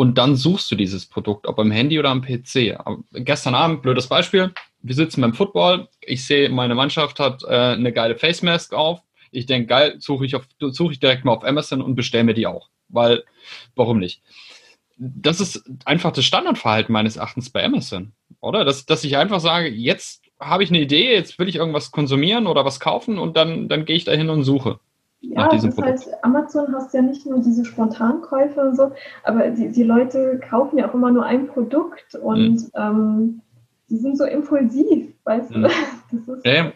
und 0.00 0.16
dann 0.16 0.34
suchst 0.34 0.70
du 0.70 0.76
dieses 0.76 1.04
Produkt, 1.04 1.46
ob 1.46 1.58
am 1.58 1.70
Handy 1.70 1.98
oder 1.98 2.08
am 2.08 2.22
PC. 2.22 2.78
Gestern 3.12 3.54
Abend, 3.54 3.82
blödes 3.82 4.06
Beispiel, 4.06 4.50
wir 4.80 4.94
sitzen 4.94 5.20
beim 5.20 5.34
Football, 5.34 5.88
ich 6.00 6.24
sehe, 6.24 6.48
meine 6.48 6.74
Mannschaft 6.74 7.20
hat 7.20 7.42
äh, 7.42 7.48
eine 7.48 7.92
geile 7.92 8.16
Face 8.16 8.40
Mask 8.40 8.72
auf. 8.72 9.02
Ich 9.30 9.44
denke, 9.44 9.66
geil, 9.66 9.96
suche 9.98 10.24
ich, 10.24 10.34
such 10.58 10.92
ich 10.92 11.00
direkt 11.00 11.26
mal 11.26 11.32
auf 11.32 11.44
Amazon 11.44 11.82
und 11.82 11.96
bestelle 11.96 12.24
mir 12.24 12.32
die 12.32 12.46
auch. 12.46 12.70
Weil, 12.88 13.24
warum 13.74 13.98
nicht? 13.98 14.22
Das 14.96 15.38
ist 15.38 15.70
einfach 15.84 16.12
das 16.12 16.24
Standardverhalten 16.24 16.94
meines 16.94 17.18
Erachtens 17.18 17.50
bei 17.50 17.62
Amazon, 17.62 18.12
oder? 18.40 18.64
Dass, 18.64 18.86
dass 18.86 19.04
ich 19.04 19.18
einfach 19.18 19.40
sage, 19.40 19.68
jetzt 19.68 20.22
habe 20.40 20.64
ich 20.64 20.70
eine 20.70 20.80
Idee, 20.80 21.12
jetzt 21.12 21.38
will 21.38 21.50
ich 21.50 21.56
irgendwas 21.56 21.90
konsumieren 21.90 22.46
oder 22.46 22.64
was 22.64 22.80
kaufen 22.80 23.18
und 23.18 23.36
dann, 23.36 23.68
dann 23.68 23.84
gehe 23.84 23.96
ich 23.96 24.04
da 24.04 24.12
hin 24.12 24.30
und 24.30 24.44
suche. 24.44 24.80
Ja, 25.22 25.48
das 25.48 25.62
Produkt. 25.62 25.82
heißt, 25.82 26.24
Amazon 26.24 26.74
hast 26.74 26.94
ja 26.94 27.02
nicht 27.02 27.26
nur 27.26 27.40
diese 27.40 27.64
Spontankäufe 27.64 28.60
und 28.60 28.76
so, 28.76 28.92
aber 29.22 29.50
die, 29.50 29.70
die 29.70 29.82
Leute 29.82 30.40
kaufen 30.48 30.78
ja 30.78 30.88
auch 30.88 30.94
immer 30.94 31.10
nur 31.10 31.24
ein 31.24 31.46
Produkt 31.46 32.14
und 32.14 32.54
mhm. 32.54 32.70
ähm, 32.74 33.42
die 33.90 33.98
sind 33.98 34.16
so 34.16 34.24
impulsiv, 34.24 35.12
weißt 35.24 35.50
mhm. 35.50 35.62
du? 35.62 35.68
Das 36.12 36.38
ist 36.38 36.46
ja. 36.46 36.72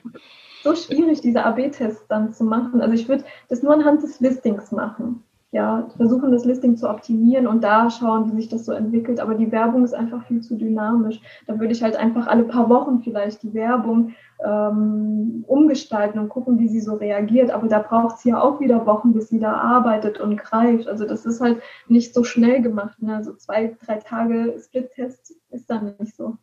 so 0.63 0.77
schwierig, 0.77 1.21
diese 1.21 1.45
AB-Tests 1.45 2.07
dann 2.07 2.33
zu 2.33 2.45
machen. 2.45 2.81
Also 2.81 2.95
ich 2.95 3.09
würde 3.09 3.25
das 3.49 3.65
nur 3.65 3.73
anhand 3.73 4.05
des 4.05 4.21
Listings 4.21 4.71
machen 4.71 5.25
ja, 5.55 5.87
versuchen 5.97 6.33
das 6.33 6.45
Listing 6.45 6.77
zu 6.77 6.91
optimieren 6.91 7.47
und 7.47 7.63
da 7.63 7.89
schauen, 7.89 8.27
wie 8.27 8.35
sich 8.35 8.49
das 8.49 8.65
so 8.65 8.73
entwickelt. 8.73 9.21
Aber 9.21 9.37
die 9.37 9.53
Werbung 9.53 9.85
ist 9.85 9.95
einfach 9.95 10.27
viel 10.27 10.41
zu 10.41 10.57
dynamisch. 10.57 11.21
Da 11.47 11.61
würde 11.61 11.73
ich 11.73 11.81
halt 11.81 11.95
einfach 11.95 12.27
alle 12.27 12.43
paar 12.43 12.69
Wochen 12.69 13.03
vielleicht 13.05 13.45
die 13.45 13.55
Werbung 13.55 14.15
ähm, 14.45 15.45
umgestalten 15.47 16.19
und 16.19 16.29
gucken, 16.29 16.59
wie 16.59 16.67
sie 16.67 16.81
so 16.81 16.95
reagiert. 16.95 17.53
Aber 17.53 17.69
da 17.69 17.79
braucht 17.79 18.17
es 18.17 18.25
ja 18.25 18.43
auch 18.43 18.59
wieder 18.59 18.85
Wochen, 18.85 19.13
bis 19.13 19.29
sie 19.29 19.39
da 19.39 19.53
arbeitet 19.53 20.21
und 20.21 20.39
greift. 20.39 20.89
Also 20.89 21.07
das 21.07 21.25
ist 21.25 21.41
halt 21.41 21.63
nicht 21.87 22.15
so 22.15 22.25
schnell 22.25 22.61
gemacht. 22.61 23.01
Ne? 23.01 23.15
Also 23.15 23.35
zwei, 23.35 23.77
drei 23.87 23.99
Tage 23.99 24.57
Split-Test 24.59 25.37
ist 25.51 25.71
dann 25.71 25.95
nicht 26.01 26.17
so. 26.17 26.37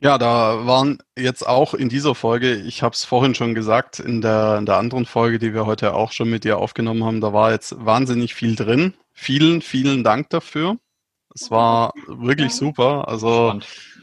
Ja, 0.00 0.18
da 0.18 0.66
waren 0.66 0.98
jetzt 1.16 1.46
auch 1.46 1.72
in 1.72 1.88
dieser 1.88 2.14
Folge, 2.14 2.54
ich 2.54 2.82
habe 2.82 2.94
es 2.94 3.04
vorhin 3.04 3.34
schon 3.34 3.54
gesagt, 3.54 3.98
in 3.98 4.20
der, 4.20 4.58
in 4.58 4.66
der 4.66 4.76
anderen 4.76 5.06
Folge, 5.06 5.38
die 5.38 5.54
wir 5.54 5.64
heute 5.64 5.94
auch 5.94 6.12
schon 6.12 6.28
mit 6.28 6.44
dir 6.44 6.58
aufgenommen 6.58 7.04
haben, 7.04 7.20
da 7.22 7.32
war 7.32 7.50
jetzt 7.50 7.74
wahnsinnig 7.84 8.34
viel 8.34 8.56
drin. 8.56 8.94
Vielen, 9.12 9.62
vielen 9.62 10.04
Dank 10.04 10.28
dafür. 10.30 10.76
Es 11.34 11.50
war 11.50 11.92
wirklich 12.06 12.52
super. 12.52 13.08
Also. 13.08 13.60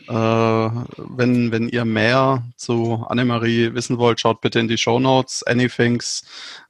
Äh, 0.07 0.11
wenn, 0.11 1.51
wenn 1.51 1.69
ihr 1.69 1.85
mehr 1.85 2.43
zu 2.57 3.05
Annemarie 3.07 3.73
wissen 3.73 3.97
wollt, 3.97 4.19
schaut 4.19 4.41
bitte 4.41 4.59
in 4.59 4.67
die 4.67 4.77
Show 4.77 4.99
Notes. 4.99 5.43
Anythings 5.43 6.23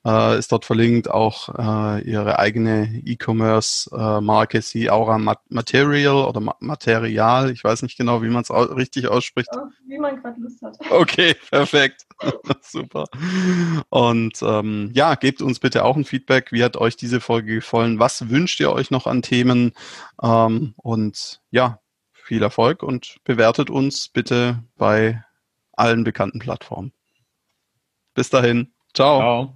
äh, 0.06 0.38
ist 0.38 0.52
dort 0.52 0.66
verlinkt, 0.66 1.10
auch 1.10 1.50
äh, 1.58 2.02
ihre 2.04 2.40
eigene 2.40 3.02
E-Commerce-Marke, 3.06 4.62
sie 4.62 4.90
Aura 4.90 5.18
Material 5.50 6.26
oder 6.26 6.40
Ma 6.40 6.56
Material. 6.60 7.52
Ich 7.52 7.64
weiß 7.64 7.84
nicht 7.84 7.98
genau, 7.98 8.22
wie 8.22 8.28
man 8.28 8.42
es 8.44 8.52
au 8.52 8.64
richtig 8.64 9.08
ausspricht. 9.08 9.50
Ja, 9.54 9.70
wie 9.88 9.98
man 9.98 10.22
gerade 10.22 10.40
Lust 10.40 10.62
hat. 10.62 10.78
Okay, 10.92 11.36
perfekt. 11.50 12.06
Super. 12.62 13.06
Und 13.90 14.42
ähm, 14.42 14.92
ja, 14.94 15.16
gebt 15.16 15.42
uns 15.42 15.60
bitte 15.60 15.84
auch 15.86 15.96
ein 15.96 16.06
Feedback. 16.06 16.52
Wie 16.52 16.64
hat 16.64 16.78
euch 16.78 16.96
diese 16.96 17.20
Folge 17.20 17.56
gefallen? 17.56 18.00
Was 18.00 18.30
wünscht 18.30 18.60
ihr 18.60 18.72
euch 18.72 18.92
noch 18.92 19.08
an 19.08 19.22
Themen? 19.22 19.74
Ähm, 20.22 20.74
und 20.78 21.42
ja, 21.52 21.80
viel 22.12 22.42
Erfolg 22.42 22.84
und 22.84 23.18
bewertet 23.24 23.70
uns 23.70 24.10
bitte 24.10 24.64
bei 24.78 25.24
allen 25.74 26.04
bekannten 26.04 26.40
Plattformen. 26.40 26.94
Bis 28.14 28.30
dahin. 28.30 28.74
Ciao. 28.94 29.20
Ciao. 29.20 29.56